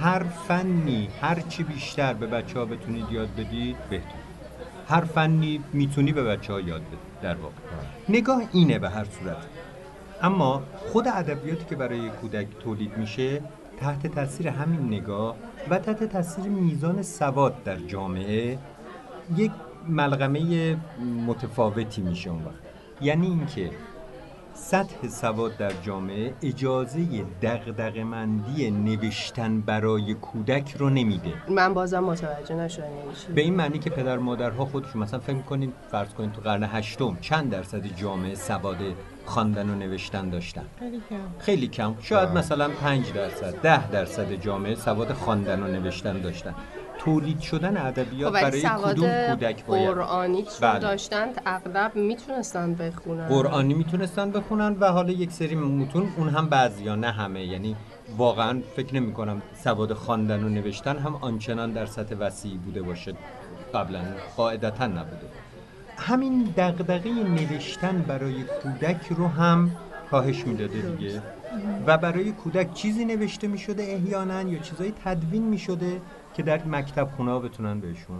[0.00, 4.08] هر فنی هر چی بیشتر به بچه ها بتونید یاد بدید بهتر
[4.88, 7.54] هر فنی می‌تونی به بچه ها یاد بدید در واقع.
[8.08, 9.36] نگاه اینه به هر صورت.
[10.24, 10.62] اما
[10.92, 13.42] خود ادبیاتی که برای کودک تولید میشه
[13.80, 15.36] تحت تاثیر همین نگاه
[15.70, 18.58] و تحت تاثیر میزان سواد در جامعه
[19.36, 19.50] یک
[19.88, 20.76] ملغمه
[21.26, 22.54] متفاوتی میشه اون وقت
[23.00, 23.70] یعنی اینکه
[24.54, 32.54] سطح سواد در جامعه اجازه دغدغه مندی نوشتن برای کودک رو نمیده من بازم متوجه
[32.54, 32.84] نشدم.
[33.34, 37.18] به این معنی که پدر مادرها خودشون مثلا فکر کنید فرض کنید تو قرن هشتم
[37.20, 38.76] چند درصد جامعه سواد
[39.26, 40.64] خواندن و نوشتن داشتن.
[40.78, 41.16] خیلی کم.
[41.38, 41.94] خیلی کم.
[42.02, 46.54] شاید مثلا 5 درصد 10 درصد جامعه سواد خواندن و نوشتن داشتن.
[46.98, 50.78] تولید شدن ادبیات خب برای سواد کدوم کودک باید؟ قرآنی بله.
[50.78, 53.28] داشتن؟ اغلب می‌تونستن بخونن.
[53.28, 57.44] قرآنی می‌تونستن بخونن و حالا یک سری متون اون هم بعضیا نه همه.
[57.44, 57.76] یعنی
[58.16, 63.14] واقعا فکر نمی کنم سواد خواندن و نوشتن هم آنچنان در سطح وسیعی بوده باشه.
[63.74, 64.00] قبلا
[64.36, 65.26] قاعدتا نبوده.
[65.98, 69.70] همین دغدغه نوشتن برای کودک رو هم
[70.10, 71.22] کاهش می‌داده دیگه
[71.86, 76.00] و برای کودک چیزی نوشته می‌شده احیانا یا چیزایی تدوین می‌شده
[76.34, 78.18] که در مکتب خونه بتونن بهشون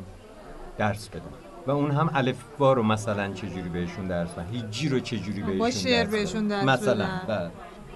[0.78, 1.22] درس بدن
[1.66, 5.68] و اون هم الفبا رو مثلا چجوری بهشون درس بدن هیجی رو چجوری بهشون با
[5.68, 6.64] درس بدن.
[6.64, 7.20] مثلا بدن.
[7.28, 7.50] بله.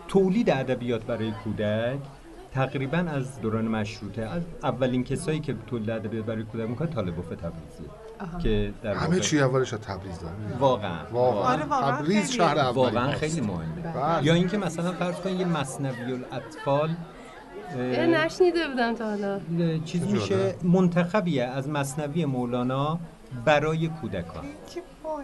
[0.08, 1.98] تولید ادبیات برای کودک
[2.66, 7.36] تقریبا از دوران مشروطه از اولین کسایی که تولید ادبیات برای کودک می‌کنه طالب وفه
[7.36, 7.88] تبریزیه.
[8.42, 12.32] که در همه واقع- چی اولش از تبریز داره واقعا واقعا آره، واقعا تبریز خیلی.
[12.38, 13.12] شهر اولی واقعا.
[13.12, 14.26] خیلی مهمه بله.
[14.26, 16.90] یا اینکه مثلا فرض کن یه مصنوی الاطفال
[17.78, 19.40] اه، نشنیده بودم تا حالا
[19.84, 20.54] چیز میشه.
[20.62, 22.98] منتخبیه از مصنوی مولانا
[23.44, 24.44] برای کودکان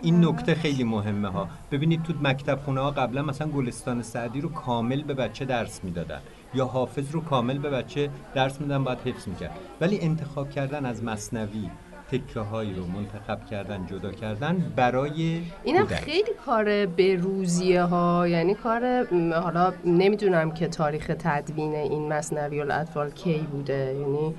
[0.02, 4.48] این نکته خیلی مهمه ها ببینید تو مکتب خونه ها قبلا مثلا گلستان سعدی رو
[4.52, 6.20] کامل به بچه درس می‌دادن
[6.54, 9.50] یا حافظ رو کامل به بچه درس میدن باید حفظ می‌کرد.
[9.80, 11.70] ولی انتخاب کردن از مصنوی
[12.10, 15.86] تکه هایی رو منتخب کردن جدا کردن برای اینم.
[15.86, 18.28] خیلی کار بروزیه ها.
[18.28, 23.96] یعنی کار حالا نمی‌دونم که تاریخ تدوین این مصنوی الاطفال کی بوده.
[24.00, 24.34] یعنی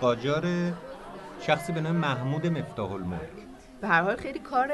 [0.00, 0.44] قاجار
[1.40, 3.41] شخصی به نام محمود مفتاح الملک.
[3.82, 4.72] به هر حال خیلی کار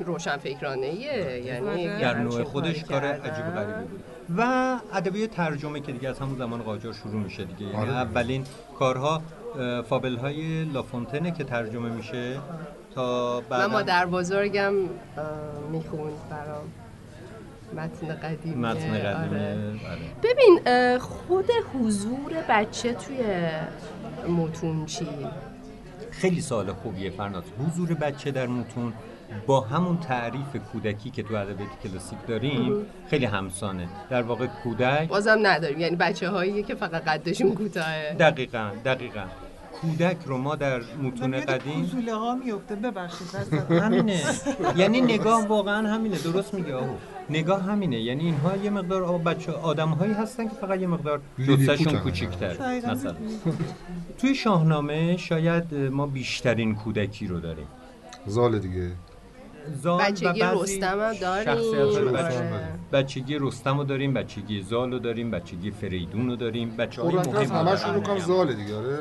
[0.00, 3.04] روشنفکرانه ایه یعنی در نوع خودش کار.
[3.04, 4.00] عجیب و غریبی بود
[4.36, 4.42] و
[4.92, 7.90] ادبیات ترجمه که دیگه از همون زمان قاجار شروع میشه دیگه یعنی آره.
[7.90, 8.44] اولین
[8.78, 9.22] کارها
[9.88, 12.38] فابل های لافونتنه که ترجمه میشه
[12.94, 14.74] تا من بعد مادر بزرگم
[15.72, 16.72] می‌خوند برام
[17.76, 19.28] متن قدیمی متن قدیمه آره.
[19.30, 20.32] بله.
[20.32, 23.18] ببین خود حضور بچه توی
[24.28, 25.08] متون چی
[26.20, 27.44] خیلی سوال خوبیه فرناز.
[27.66, 28.92] حضور بچه در متون
[29.46, 33.88] با همون تعریف کودکی که تو ادبیات کلاسیک داریم خیلی همسانه.
[34.10, 35.80] در واقع کودک بازم نداریم.
[35.80, 38.16] یعنی بچه هایی که فقط قدشون کوتاهه.
[38.18, 39.24] دقیقا دقیقا.
[39.80, 43.28] کودک رو ما در متون قدیم کوزوله ها میفته ببخشید
[43.82, 44.22] همینه.
[44.76, 46.18] یعنی نگاه واقعا همینه.
[46.18, 46.94] درست میگه آهو
[47.30, 48.00] نگاه همینه.
[48.00, 51.98] یعنی اینها یه مقدار بچه آدم هایی هستن که فقط یه مقدار جثهشون.
[51.98, 52.52] کوچیک‌تر.
[52.92, 53.14] مثلا.
[54.18, 57.66] توی شاهنامه شاید ما بیشترین کودکی رو داریم.
[58.26, 58.90] زال دیگه.
[59.82, 61.48] زال بچگی و بعضی رستم هم داریم.
[61.48, 62.12] آره.
[62.12, 66.76] بچه- بچگی رستم رو داریم بچگی زال رو داریم بچگی فریدون رو داریم.
[66.76, 68.98] بچه های قرآن از مهم همشون رو کم زاله دیگه آره.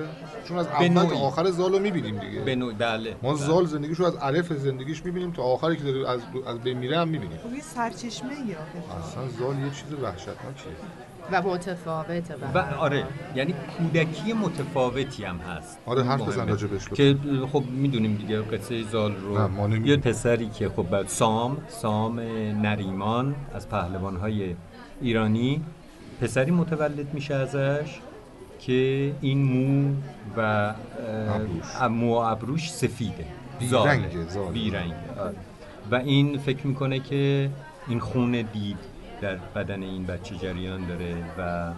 [0.48, 1.06] چون از اول.
[1.06, 2.40] تا آخر زال رو می‌بینیم دیگه.
[2.40, 3.16] به نوع بله.
[3.24, 3.42] ما بله.
[3.46, 7.08] زال زندگیشو از الف زندگیش می‌بینیم تا آخری که داره از از بین میره هم
[7.08, 7.38] می‌بینیم.
[7.38, 8.58] خب یه سرچشمه یا؟
[9.00, 10.74] اصلا زال یه چیز وحشتناکیه.
[11.32, 13.04] و متفاوته و آره
[13.36, 16.22] یعنی کودکی متفاوتی هم هست آره، حرف.
[16.22, 16.90] بزن راجبش.
[16.90, 17.18] که
[17.52, 19.88] خب می‌دونیم دیگه قصه زال رو.
[19.88, 22.20] یه پسری که خب بعد سام سام
[22.62, 24.56] نریمان از پهلوانهای
[25.02, 25.62] ایرانی
[26.22, 28.00] پسری متولد میشه ازش
[28.60, 29.94] که این مو
[30.38, 30.74] و
[31.90, 33.26] مو و ابروش سفیده
[33.62, 33.96] زاله.
[33.98, 34.52] بیرنگه، زاله.
[34.52, 35.36] بیرنگه آره.
[35.92, 37.50] و این فکر می‌کنه که
[37.88, 38.78] این خون دید
[39.22, 41.72] در بدن این بچه جریان داره و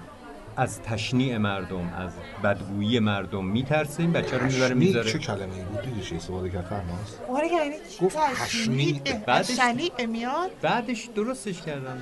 [0.57, 2.11] از تشنیع مردم از
[2.43, 4.03] بدگویی مردم میترسه.
[4.03, 7.15] این بچه رو می‌بره تشنیع می‌ذاره چه کلمه ای بود؟ دیدی چه استفاده کرد؟ فرماز
[7.29, 9.01] آره یعنی گفت تشنیع.
[9.27, 11.97] بعدش- شنیع میاد؟ بعدش درستش کردم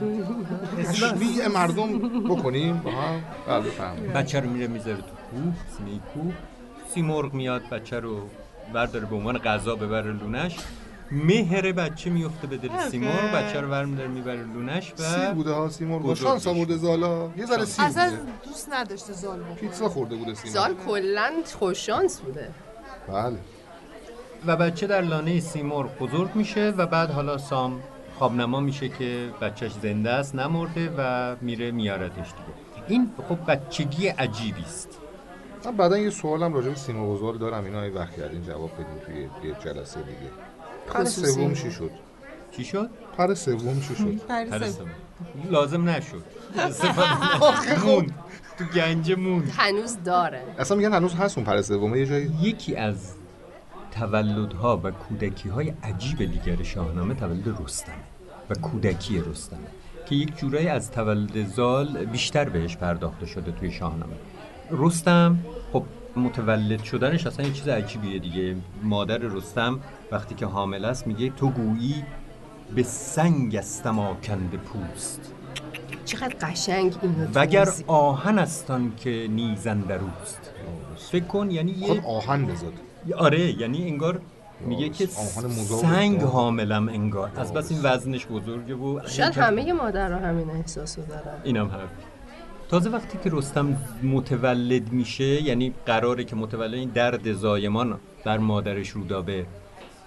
[0.00, 0.84] دیگه.
[0.84, 4.12] تشنیع مردم بکنیم؟ با هم؟ بله فهمیدم.
[4.12, 6.32] بچه رو میره می‌ذاره تو کوه سینه کوه.
[6.94, 8.28] سیمرغ میاد بچه رو
[8.72, 10.56] برداره به عنوان غذا ببره لونش.
[11.10, 13.34] مهر بچه میفته به دل سیمرغ.
[13.34, 16.02] بچه رو برمیداره می‌بره لونش و سیر بوده ها سیمرغ.
[16.02, 16.14] با.
[16.14, 17.30] شانس آورده زالا.
[17.36, 18.12] یه ذره سیر اصلا
[18.44, 20.54] دوست نداشته ظالم پیتزا خورده بوده سیمرغ.
[20.54, 22.50] زال کلا خوششانس بوده.
[23.08, 23.38] بله.
[24.46, 27.80] و بچه در لانه سیمرغ بزرگ میشه و بعد حالا سام
[28.18, 32.88] خوابنما میشه که بچهش زنده است نمرده و میره میارتش دیگه.
[32.88, 34.88] این خب بچگی عجیبی است.
[35.64, 37.64] من بعدا یه سوالم راجع به و زال دارم.
[37.64, 40.30] اینا ای وقت کردین جواب بدین توی یه جلسه دیگه.
[40.94, 41.04] پر.
[41.04, 41.90] سوم چی شد؟
[42.50, 44.86] چی شد؟ پر سوم چی شد؟ پرستم.
[45.50, 46.24] لازم نشد.
[46.58, 48.14] استفاده موند
[48.58, 50.42] تو گنج موند هنوز داره.
[50.58, 52.30] اصلا میگن هنوز هست اون پر سومه یه جایی.
[52.42, 53.14] یکی از
[53.90, 57.94] تولدها و کودکی های عجیب دیگر شاهنامه تولد رستمه
[58.50, 59.58] و کودکی رستمه
[60.06, 64.16] که یک جورایی از تولد زال بیشتر بهش پرداخته شده توی شاهنامه.
[64.70, 65.38] رستم
[65.72, 65.84] خب
[66.18, 68.56] متولد شدنش اصلا یه چیز عجیبیه دیگه.
[68.82, 69.80] مادر رستم
[70.12, 72.04] وقتی که حامل است میگه تو گویی
[72.74, 75.32] به سنگ استم آکنده پوست.
[76.04, 80.52] چقدر قشنگ اینو وگر آهن استان که نیزن دروست
[81.10, 82.72] فکر کن یعنی خود یه آهن بزاد
[83.16, 84.20] آره یعنی انگار
[84.60, 86.22] میگه که سنگ.
[86.22, 87.30] حاملم انگار.
[87.36, 91.40] از بس این وزنش بزرگه و شاید همه مادرها همین احساسو دارن.
[91.44, 91.88] اینم حرف.
[92.68, 98.88] تازه وقتی که رستم متولد میشه یعنی قراره که متولد این درد زایمان بر مادرش
[98.88, 99.46] رودابه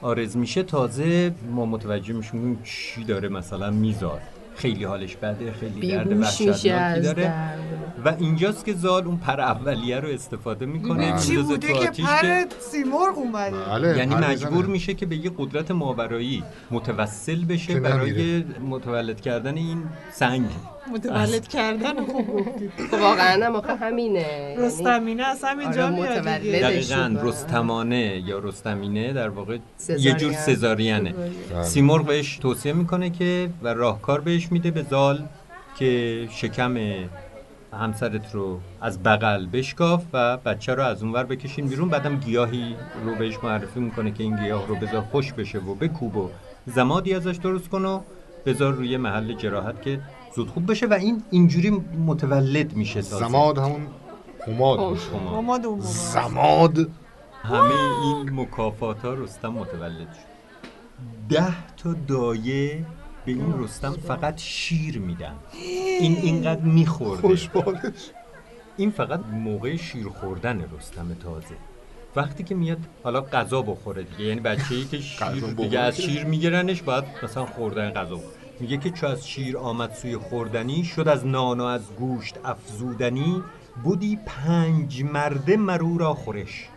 [0.01, 4.21] آرز میشه تازه ما متوجه میشیم چی داره مثلا میزار
[4.55, 7.23] خیلی حالش بده خیلی درد وحشتناکی داره.
[7.23, 7.59] درد.
[8.05, 12.45] و اینجاست که زال اون پر اولیه رو استفاده می‌کنه چی میندازه بوده که پر
[12.59, 14.65] سیمرغ اومده؟ بله یعنی مجبور.
[14.65, 18.43] میشه که به یه قدرت ماورایی متوسل بشه برای.
[18.69, 20.45] متولد کردن این سنگ.
[20.87, 26.23] متولد کردن خوب گفتید خب واقعا هم آخه همینه یعنی رستمینه از همینجا آره، میاد.
[26.23, 27.15] دقیقا.
[27.21, 29.57] رستمانه یا رستمینه در واقع.
[29.99, 31.63] یه جور سزارینه بله.
[31.63, 35.23] سیمرغ بهش توصیه می‌کنه که و راهکار بهش میده به زال
[35.77, 36.77] که شکم
[37.73, 42.75] همسرت رو از بغل بشکاف و بچه رو از اونور بکشین بیرون بعدم گیاهی
[43.05, 46.29] رو بهش معرفی می‌کنه که این گیاه رو بذار خوش بشه و بکوب و
[46.65, 48.01] زمادی ازش درست کن و
[48.45, 49.99] بذار روی محل جراحت که
[50.35, 51.69] زود خوب بشه و این اینجوری
[52.05, 53.27] متولد میشه تازه.
[53.27, 53.87] زماد همون
[54.47, 54.79] هماد.
[54.79, 55.87] اومد اون موقع.
[55.87, 56.77] زماد
[57.43, 57.73] همه
[58.03, 60.31] این مکافات ها رستم متولد شد
[61.29, 62.85] ده تا دایه
[63.25, 65.33] به این رستم فقط شیر میدن
[65.99, 68.11] این اینقدر میخورده خوشبالش
[68.77, 71.55] این فقط موقع شیر خوردن رستم تازه
[72.15, 75.79] وقتی که میاد حالا غذا بخوره دیگه یعنی بچه ای که شیر دیگه.
[75.79, 78.40] از شیر میگیرنش باید مثلا خوردن غذا بخوره.
[78.61, 83.43] میگه که چو از شیر آمد سوی خوردنی شد از نان و از گوشت افزودنی
[83.83, 86.69] بودی پنج مرده مرو را خورش.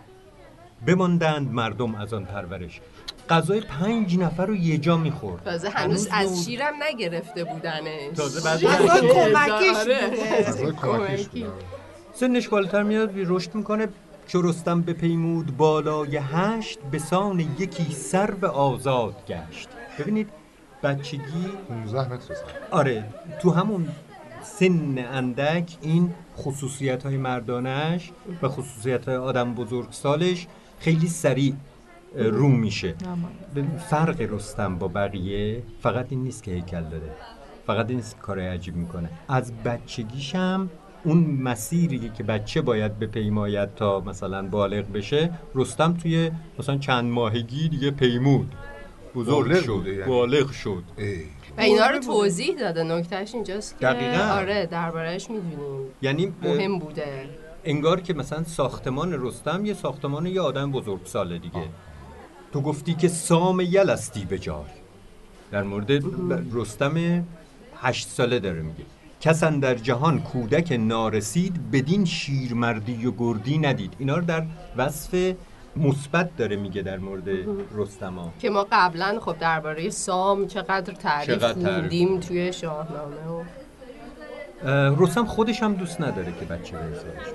[0.86, 2.80] بماندند مردم از آن پرورش.
[3.30, 5.44] غذای پنج نفر رو یه جا می‌خورد.
[5.44, 8.16] تازه هنوز از شیرم نگرفته بودنش.
[8.16, 10.04] تازه بعد آره.
[11.32, 11.46] بوده.
[12.14, 13.88] سنش بالاتر میاد رشد می‌کنه.
[14.26, 19.68] چو رستم بپیمود بالای هشت به سان یکی سرو آزاد گشت.
[19.98, 20.28] ببینید
[20.84, 21.20] بچگی؟
[21.68, 22.44] 15 متر سر.
[22.70, 23.04] آره
[23.40, 23.88] تو همون
[24.42, 28.10] سن اندک این خصوصیت های مردانش
[28.42, 30.46] و خصوصیت های آدم بزرگ سالش
[30.78, 31.54] خیلی سریع
[32.14, 32.94] رو میشه.
[33.54, 37.10] به فرق رستم با بقیه فقط این نیست که هیکل داره
[37.66, 39.08] فقط این نیست که کارهای عجیب می‌کنه.
[39.28, 40.70] از بچگیش هم
[41.04, 47.68] اون مسیری که بچه باید بپیماید تا مثلا بالغ بشه رستم توی مثلا چند ماهگی
[47.68, 48.54] دیگه پیمود.
[49.14, 50.02] بزرگ بالغ شد یعنی.
[50.02, 50.82] بالغ شد.
[50.98, 51.22] ای.
[51.58, 52.82] و اینا رو توضیح داده.
[52.82, 54.24] نکتهش اینجاست که دقیقاً.
[54.24, 55.58] آره دربارهش می‌دونیم.
[56.02, 57.28] یعنی مهم بوده.
[57.64, 61.64] انگار که مثلا ساختمان رستم یه ساختمان یه آدم بزرگ ساله دیگه
[62.52, 64.64] تو گفتی که سام یلستی به جای.
[65.50, 65.90] در مورد
[66.52, 67.24] رستم
[67.82, 68.84] هشت ساله داره میگه.
[69.20, 73.92] کسان در جهان کودک نارسید بدین شیرمردی و گردی ندید.
[73.98, 74.46] اینا رو در
[74.76, 75.34] وصف
[75.76, 77.28] مثبت داره میگه در مورد
[77.74, 81.44] رستم ها که ما قبلا خب درباره سام چقدر تعریف.
[81.44, 83.44] خوندیم توی شاهنامه و
[85.04, 87.26] رستم خودش هم دوست نداره که بچه به ازدواج.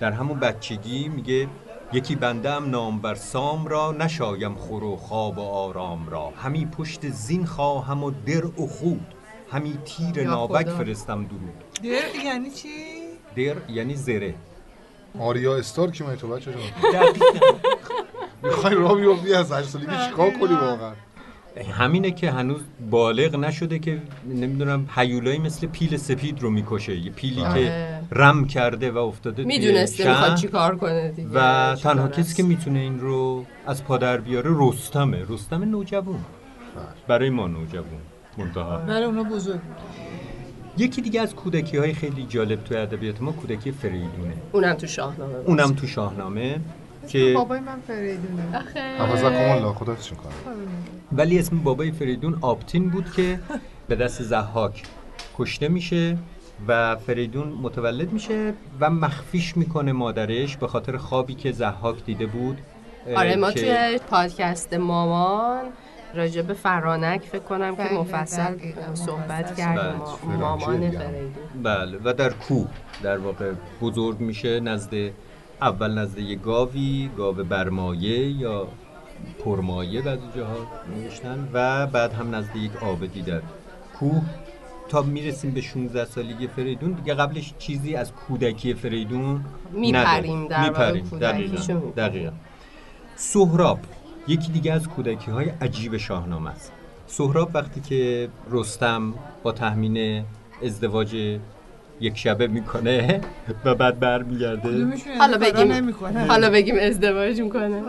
[0.00, 1.48] در همون بچگی میگه
[1.92, 6.66] یکی بنده ام نام بر سام را نشایم خور و خواب و آرام را همی
[6.66, 9.06] پشت زین خواهم و در و خود
[9.52, 10.76] همی تیر نابک خدا.
[10.76, 12.68] فرستم درود در یعنی چی؟
[13.36, 14.34] در یعنی زره
[15.20, 16.62] آریا استار که من تو بچه جان.
[18.42, 20.92] می‌خوای راه بیفتی از هشت سالگی چیکار کنی واقعا
[21.72, 22.60] همینه که هنوز
[22.90, 28.00] بالغ نشده که نمی‌دونم هیولایی مثل پیل سپید رو می‌کشه یه پیلی که آره.
[28.12, 30.08] رم کرده و افتاده می‌دونسته.
[30.08, 32.08] می‌خواد چی کار کنه دیگه و تنها.
[32.08, 36.24] کسی که می‌تونه این رو از پادر بیاره رستمه رستم نوجوان
[37.08, 38.00] برای ما نوجوان
[38.38, 39.76] منتها برای اونا بزرگ بود.
[40.78, 44.34] یکی دیگه از کودکی های خیلی جالب توی ادبیات ما کودکی فریدونه.
[44.52, 45.34] اونم تو شاهنامه.
[45.34, 46.60] اونم تو شاهنامه
[47.08, 48.42] که بابای من فریدونه.
[48.98, 50.32] حفظه کمان لا خدا چی کنه
[51.12, 53.40] ولی اسم بابای فریدون آبتین بود که
[53.88, 54.82] به دست زحاک
[55.38, 56.18] کشته میشه
[56.68, 62.58] و فریدون متولد میشه و مخفیش می‌کنه مادرش به خاطر خوابی که زحاک دیده بود
[63.16, 65.64] آره ما توی پادکست مامان
[66.14, 69.96] راجع به فرانک فکر کنم که بله، مفصل دقیقاً، صحبت کردیم بله.
[69.96, 70.98] ما- مامان دیگه.
[70.98, 72.66] فریدون بله و در کوه
[73.02, 74.94] در واقع بزرگ میشه نزد
[75.62, 78.68] اول نزد یه گاوی گاو برمایه یا
[79.44, 80.56] پرمایه بعضی جاها
[80.96, 83.40] نوشتن و بعد هم نزد یک آبدی در
[83.98, 84.22] کوه
[84.88, 91.00] تا می‌رسیم به 16 سالگی فریدون دیگه قبلش چیزی از کودکی فریدون میپریم در واقع
[91.00, 91.92] دقیقا.
[91.96, 92.32] دقیقا
[93.16, 93.78] سهراب
[94.28, 96.72] یکی دیگه از کودکی های عجیب شاهنامه است.
[97.06, 100.24] سهراب وقتی که رستم با تحمین
[100.62, 101.38] ازدواج
[102.00, 103.20] یک شبه می‌کنه
[103.64, 104.86] و بعد برمیگرده.
[105.18, 105.94] حالا بگیم؟
[106.28, 107.82] حالا بگیم ازدواج می‌کنه.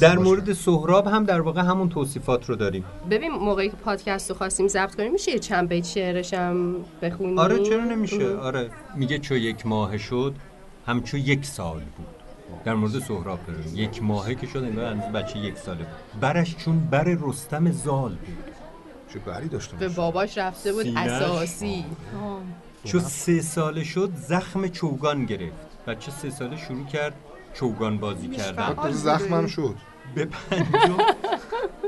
[0.00, 2.84] در مورد سهراب هم در واقع همون توصیفات رو داریم.
[3.10, 7.38] ببین موقعی که پادکست رو خواستیم ضبط کنیم میشه یه چند بیت شعرش هم بخونیم؟
[7.38, 10.34] آره چرا نمیشه؟ آره میگه چو یک ماه شد
[10.86, 12.21] همچو یک سال بود.
[12.64, 15.78] در مورد سهراب داریم یک ماهه که شد انگار هنوز بچه یک ساله.
[15.78, 18.54] بود برش چون بر رستم زال بود.
[19.12, 20.86] چه بری داشته به باباش رفته بود.
[20.96, 21.84] اساسی.
[22.84, 25.84] چو سه ساله شد زخم چوگان گرفت.
[25.86, 27.14] بچه سه ساله شروع کرد
[27.54, 28.90] چوگان بازی کردن.
[28.90, 29.74] زخمم شد.
[30.14, 30.96] به پنجم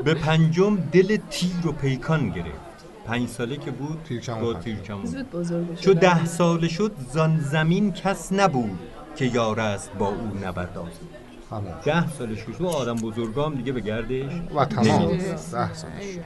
[0.05, 2.75] به پنجم دل تیر و پیکان گرفت.
[3.07, 3.99] پنج ساله که بود
[4.41, 8.79] با تیرکمون زود بزرگ چو ده ساله شد زان زمین کس نبود.
[9.17, 11.83] که یار است با او نبرد آزاد.
[11.85, 15.17] ده سالش شد و آدم بزرگام دیگه به گردش و تمام.
[15.17, 16.19] ده سالش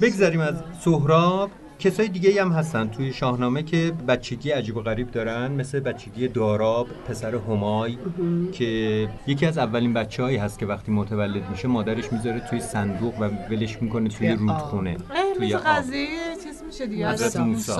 [0.00, 1.50] بگذاریم از سهراب.
[1.78, 6.86] کسای دیگه هم هستن توی شاهنامه که بچگی عجیب و غریب دارن مثل بچگی داراب
[7.08, 7.98] پسر همای
[8.52, 13.20] که یکی از اولین بچه هایی هست که وقتی متولد میشه مادرش می‌ذاره توی صندوق
[13.20, 14.28] و ولش می‌کنه توی.
[14.28, 14.96] رودخونه
[15.36, 16.06] توی قضیه
[16.44, 17.08] چیز میشه دیگه.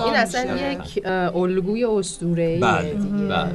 [0.05, 0.71] این اصلا.
[0.71, 1.01] یک
[1.35, 3.25] الگوی اسطوره‌ایه بله دیگه.
[3.25, 3.51] بله.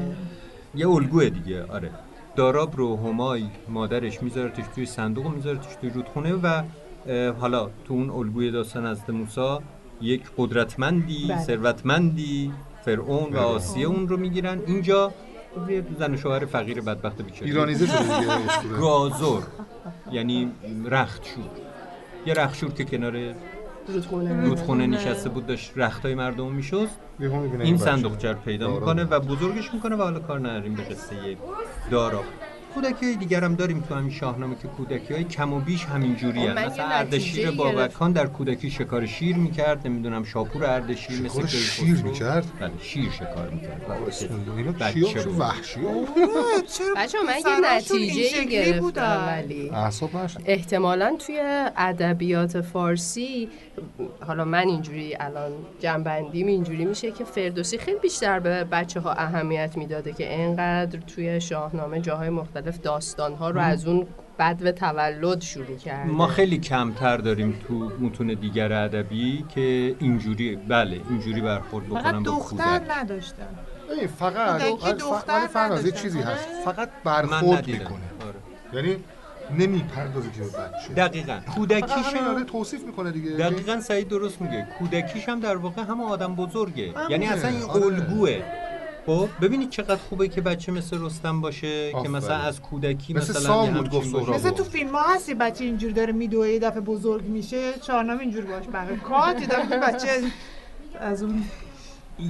[0.75, 1.91] یه الگوه دیگه آره.
[2.37, 6.63] داراب رو همای مادرش میذارتش توی صندوق و میذارتش توی رودخونه و
[7.41, 9.59] حالا تو اون الگوی داستان از موسی
[10.01, 11.39] یک قدرتمندی بله.
[11.39, 12.53] ثروتمندی
[12.85, 14.61] فرعون و آسیه اون رو می‌گیرن.
[14.67, 15.13] اینجا
[15.99, 17.47] زن و شوهر فقیر بدبخت بیچاره.
[17.47, 18.79] ایرانیزه شده.
[18.81, 19.43] گازور.
[20.13, 20.51] یعنی
[20.85, 21.51] رختشور.
[22.27, 23.35] یه رختشور که کنار
[23.93, 27.85] رودخونه رودخونه نشسته بود داشت رختای مردم میشست این این بچه.
[27.85, 28.71] صندوق رو پیدا.
[28.71, 31.37] می‌کنه و بزرگش می‌کنه و حالا کار نداریم به قصه
[31.91, 32.25] داراب
[32.75, 36.17] کودکی های دیگر هم داریم تو همین شاهنامه که کودکی های کم و بیش همین
[36.17, 37.51] جوری یه مثلا اردشیر.
[37.51, 41.47] بابکان در کودکی شکار شیر می‌کرد نمی‌دونم شاپور اردشیر مثل.
[41.47, 43.91] شیر می‌کرد؟ بله شیر شکار می‌کرد
[44.57, 45.29] اینا بچه.
[45.31, 45.81] وحشی
[46.97, 49.25] بچه من یه نتیجه گرفتم.
[49.29, 49.71] ولی
[50.45, 51.41] احتمالا توی
[51.77, 53.49] ادبیات فارسی
[54.27, 59.77] حالا من اینجوری الان جنبندیم اینجوری میشه که فردوسی خیلی بیشتر به بچه ها اهمیت
[59.77, 64.07] می‌داده که اینقدر توی شاهنامه جاهای مختلف داستان ها رو از اون
[64.39, 66.11] بدو تولد شروع کرده.
[66.11, 72.15] ما خیلی کمتر داریم تو متون دیگر ادبی که اینجوری بله اینجوری برخورد بکنن فقط
[72.15, 73.47] با دختر نداشتن
[73.91, 74.63] ببین فقط.
[75.01, 75.93] دختر فرناز یه.
[75.93, 76.49] چیزی هست.
[76.65, 77.69] فقط من برخورد.
[77.69, 77.87] می‌کنه.
[78.27, 78.85] آره.
[78.85, 78.97] یعنی
[79.59, 81.41] نمی‌پردازه که به بچه دقیقا.
[81.47, 83.31] فقط کودکیش هم آره توصیف می‌کنه دیگه.
[83.31, 84.67] دقیقا سعید درست میگه.
[84.79, 86.95] کودکیش هم در واقع هم آدم بزرگه.
[87.11, 87.85] یعنی اصلا این آره.
[87.85, 88.43] الگوه.
[89.07, 92.09] خب ببینید چقدر خوبه که بچه مثل رستم باشه که.
[92.09, 94.15] مثلا از کودکی مثل مثلا سام بود گفت.
[94.15, 98.47] مثل تو فیلم ها هستی بچه اینجوری داره میدوه یه دفعه بزرگ میشه چهارنامه اینجوری
[98.47, 100.09] باش بقیه کات یه دفعه بچه
[101.01, 101.45] از اون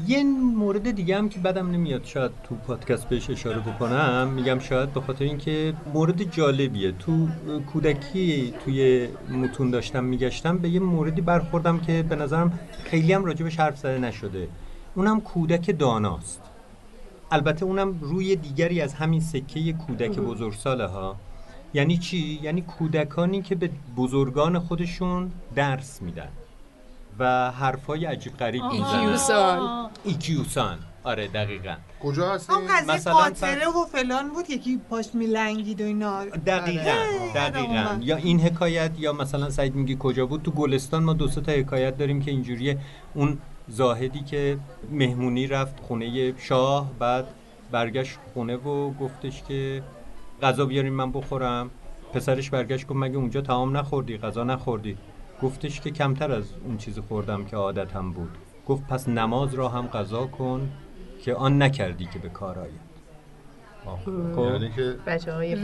[0.06, 4.28] یه مورد دیگه هم که بدم نمیاد شاید تو پادکست بهش اشاره بکنم.
[4.28, 6.92] میگم شاید به خاطر اینکه مورد جالبیه.
[6.92, 7.28] تو
[7.72, 13.60] کودکی توی متون داشتم میگشتم به یه موردی برخوردم که به نظرم خیلی هم راجبش
[13.60, 14.48] حرف زده نشده.
[14.94, 16.40] اونم کودک داناست.
[17.30, 21.16] البته اونم روی دیگری از همین سکه کودک بزرگساله ها.
[21.74, 26.28] یعنی چی؟ یعنی کودکانی که به بزرگان خودشون درس میدن
[27.18, 29.00] و حرفای عجیب غریب می‌زنن.
[29.00, 29.90] ایکیوسان.
[30.04, 30.78] ایکیوسان.
[31.04, 31.76] آره دقیقا.
[32.02, 36.24] کجا هستی؟ اون قضیه قاطره و فلان بود یکی پاش میلنگید و اینا.
[36.24, 37.32] دقیقا آره.
[37.34, 37.74] دقیقا.
[37.74, 41.40] یادم یا این حکایت یا مثلا سعید میگی کجا بود؟ تو گلستان ما دو سه
[41.40, 42.78] تا حکایت داریم که اینجوریه.
[43.14, 43.38] اون
[43.70, 44.58] زاهدی که
[44.90, 47.26] مهمونی رفت خونه شاه بعد
[47.70, 49.82] برگشت خونه و گفتش که
[50.42, 51.70] غذا بیارین من بخورم.
[52.12, 54.96] پسرش برگشت گفت مگه اونجا تعام نخوردی غذا نخوردی؟
[55.42, 58.30] گفتش که کمتر از اون چیزی خوردم که عادتم بود.
[58.66, 60.70] گفت پس نماز را هم قضا کن
[61.22, 62.68] که آن نکردی که به کار.
[64.36, 65.54] یعنی که بچه های.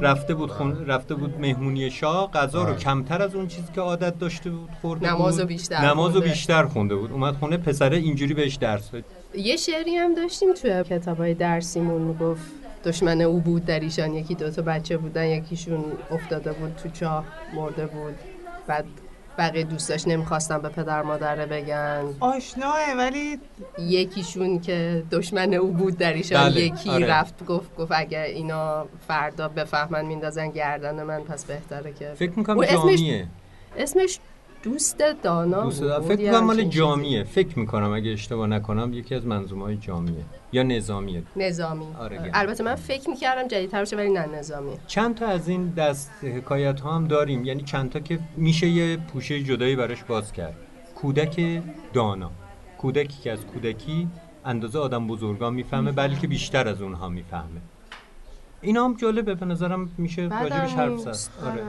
[0.00, 2.74] رفته بود خون رفته بود مهمونی شاه غذا رو.
[2.74, 5.48] کمتر از اون چیزی که عادت داشته بود خورده نمازو بود.
[5.48, 6.28] بیشتر نمازو خونده.
[6.28, 7.12] بیشتر خونده بود.
[7.12, 9.04] اومد خونه پسره اینجوری بهش درس داد
[9.34, 12.42] یه شعری هم داشتیم توی کتاب های درسیمون گفت
[12.84, 17.86] دشمن او بود در ایشان یکی دوتا بچه بودن یکیشون افتاده بود تو چاه مرده
[17.86, 18.14] بود.
[18.66, 18.84] بعد
[19.38, 23.38] بقیه دوستاش نمی‌خواستن به پدر مادره بگن آشناه ولی
[23.78, 27.06] یکیشون که دشمن او بود در ایشان بله، یکی آره.
[27.06, 32.64] رفت گفت گفت اگر اینا فردا بفهمن میندازن گردن من پس بهتره که فکر می‌کنم
[32.64, 33.26] جامیه
[33.78, 34.18] اسمش
[34.62, 35.82] دوست دانا دوست.
[35.82, 36.62] یا فکر می‌کنم مال.
[36.62, 41.86] جامیه فکر می‌کنم اگه اشتباه نکنم یکی از منظومه های جامیه یا نظامیه؟ نظامی.
[41.98, 42.30] آره، گرم.
[42.34, 44.78] البته من فکر می‌کردم جدیدتر باشه ولی نه نظامیه.
[44.86, 47.44] چند تا از این دست حکایت ها هم داریم.
[47.44, 50.56] یعنی چند تا که میشه یه پوشه جدایی براش باز کرد.
[50.94, 52.30] کودک دانا.
[52.78, 54.08] کودکی که از کودکی
[54.44, 57.60] اندازه آدم بزرگا می‌فهمه بلکه بیشتر از اونها می‌فهمه.
[58.60, 61.30] اینا هم جالبه به نظرم میشه راجبش حرف زد.
[61.46, 61.62] آره.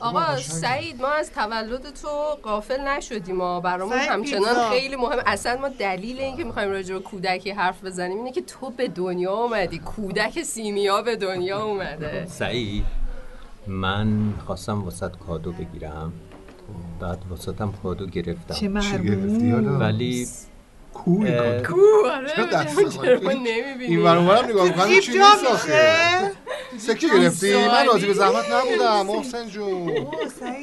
[0.00, 2.08] آقا سعید ما از تولد تو
[2.42, 4.70] قافل نشدیم ما برامون همچنان.
[4.70, 5.18] خیلی مهم.
[5.26, 9.32] اصلا ما دلیل اینکه می‌خوایم راجع به کودکی حرف بزنیم اینه که تو به دنیا
[9.32, 9.78] اومدی.
[9.78, 12.26] کودک سیمیا به دنیا اومده.
[12.26, 12.84] سعید
[13.66, 16.12] من خواستم واسط کادو بگیرم.
[17.00, 18.54] بعد واسطم کادو گرفتم.
[18.54, 20.28] چه مرمون گرفتی؟ حالا؟ ولی
[21.04, 21.74] کوی اه، کادو.
[21.74, 21.80] کو
[22.10, 22.30] آره
[23.80, 26.30] این برام برام نگاه می‌کنم جیب چی نیست آخه
[26.78, 29.92] سکه گرفتی من راضی به زحمت نبودم محسن جون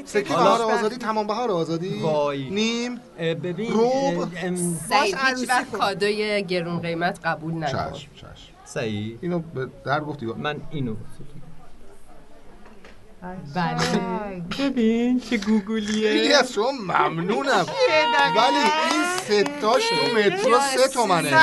[0.06, 2.50] سکه بهار آزادی تمام بهار آزادی وای.
[2.50, 4.28] نیم ببین روب.
[4.90, 5.72] سعید هیچ وقت.
[5.72, 10.96] کادوی گرون قیمت قبول نکن چشم چشم سعید اینو به در گفتی من اینو
[13.56, 17.66] بله ببین چه گوگلیه خیلی از شما ممنونم
[18.38, 18.58] ولی
[18.92, 19.04] این
[19.44, 21.38] ستاش تو مترو سه تومنه؟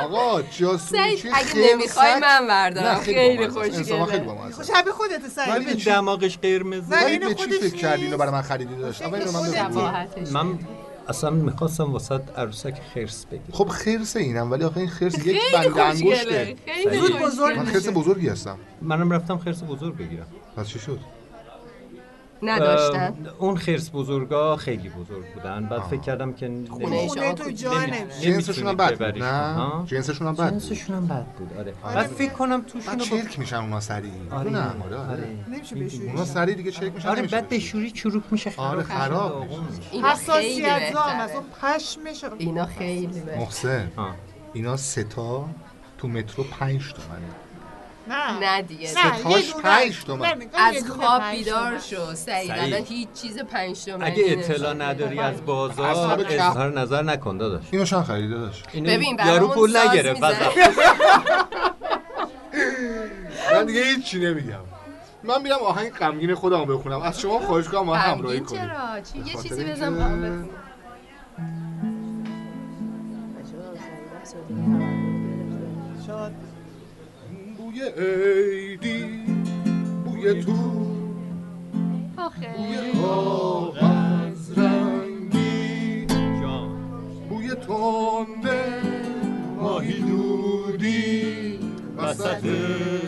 [0.00, 2.14] آقا جاسوسی؟ اگه نمی‌خوای.
[2.20, 3.48] من بردارم نه، خیلی.
[3.48, 4.04] خوشگله.
[4.04, 4.74] خیلی بامزه است.
[4.74, 7.94] شبیه خودت سعید ولی ببین چی- دماغش قرمزه نه، ولی به چی خودش فکر کردی
[8.04, 8.18] اینو نیست.
[8.18, 9.18] برای من خریدی داشت من
[10.32, 10.58] من
[11.08, 13.52] اصلا می‌خواستم واسط عروسک خرس بگیرم.
[13.52, 16.56] خب خرس اینم ولی آخه این خرس یک بند انگشته.
[16.66, 17.64] خیلی بزرگ من.
[17.64, 18.58] خرس بزرگی هستم.
[18.82, 20.26] منم رفتم خرس بزرگ بگیرم.
[20.56, 21.00] پس چی شد؟
[22.42, 25.66] نداشتن؟ اون خرس بزرگا خیلی بزرگ بودن.
[25.66, 25.80] بعد.
[25.80, 28.20] فکر کردم که خونه تو جا نمیشه.
[28.20, 30.52] جنسشون هم بد بود نه؟ جنسشون هم بد بود.
[30.52, 31.52] جنسشون هم بد بود.
[31.58, 31.74] آره.
[31.82, 31.94] آره.
[31.94, 34.10] بعد فکر کنم توشون چرک میشن اونا سریع.
[34.30, 34.50] آره.
[34.50, 35.28] نه آره آره.
[35.48, 37.90] نمیشه بشوری اونا سریع دیگه چرک میشن آره بعد بشوری.
[37.90, 39.78] چروک میشه خراب آره خراب داغون میشه.
[39.78, 39.90] میشه.
[39.92, 43.90] اینا خیلی حساسیت زام از اون پشمش اینا خیلی محسن.
[44.52, 45.48] اینا سه تا
[45.98, 47.28] تو مترو پنج تومنه.
[48.08, 48.38] نه.
[48.40, 48.88] نه دیگه.
[48.94, 50.34] نه ستاش یه پنج تومن.
[50.54, 51.80] از خواب بیدار تومن.
[51.80, 52.50] شو سعید.
[52.50, 54.74] الان هیچ چیز پنج تومنی اگه اطلاع.
[54.74, 56.26] نداری از بازار.
[56.28, 57.64] اظهار نظر نکن داداش.
[57.70, 60.22] اینو چند خریده داشت اینو ببین، یارو پول نگرفت.
[63.52, 64.58] من دیگه هیچی نمیگم.
[65.24, 67.02] من میرم آهنگ غمگین خودمو بخونم.
[67.02, 70.48] از شما خواهش کنم ما همراهی کنید چرا؟ چی؟ یه چیزی بزن
[77.78, 79.04] بوی عیدی
[80.04, 80.52] بوی تو.
[82.56, 86.06] بوی کاغذ رنگی.
[87.28, 88.82] بوی تنده
[89.56, 91.58] ماهی دودی.
[91.96, 92.44] وسط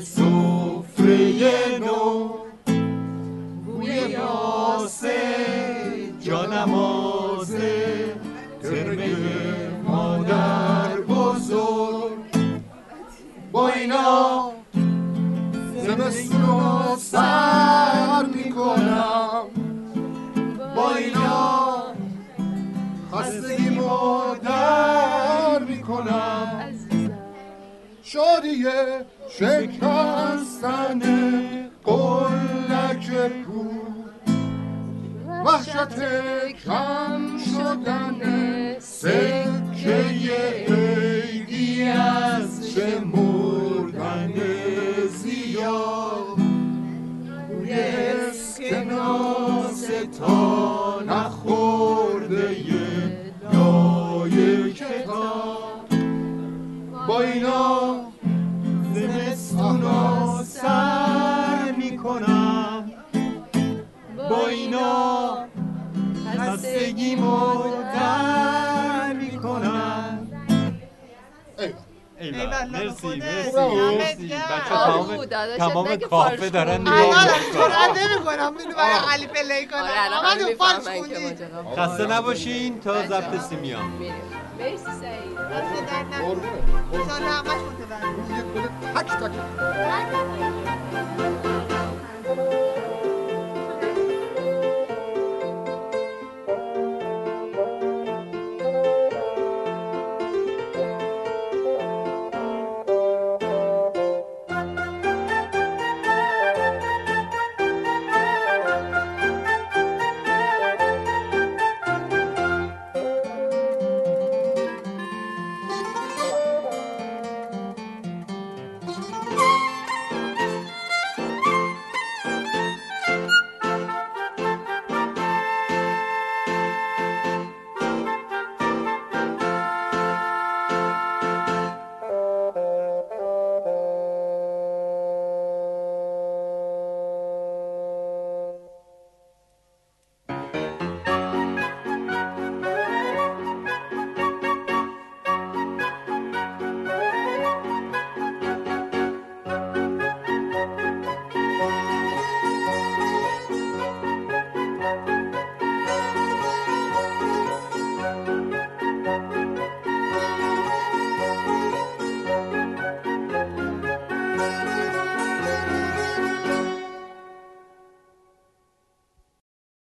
[0.03, 2.29] سفره نو.
[3.66, 5.21] بوی یاسه
[6.21, 8.14] جانمازه
[8.62, 9.16] ترمه
[9.85, 12.11] مادر بزرگ.
[13.53, 14.59] با اینا
[15.97, 19.45] زمستون سر می‌کنم.
[20.76, 21.82] با اینا
[23.12, 26.72] خستگیمو در می‌کنم.
[28.03, 28.66] شادی
[29.30, 31.01] شکستن
[31.84, 33.64] قلک کو.
[35.45, 35.99] وحشت
[36.64, 38.20] کم شدن
[38.78, 40.80] سکه
[76.11, 76.92] کافه دارن خون.
[76.92, 77.68] نگاه الان می‌کنن.
[77.68, 78.56] جرأت نمی‌کنم.
[78.58, 79.80] اینو برای علی پلی کنم.
[79.82, 80.57] آره الان آقا که
[80.91, 81.37] خوندی.
[81.78, 83.92] خسته نباشین تا ضبط سیمیام
[84.58, 85.38] مرسی سعید.
[85.38, 86.22] دست در
[86.92, 89.32] انشالله همش متوجه تک تک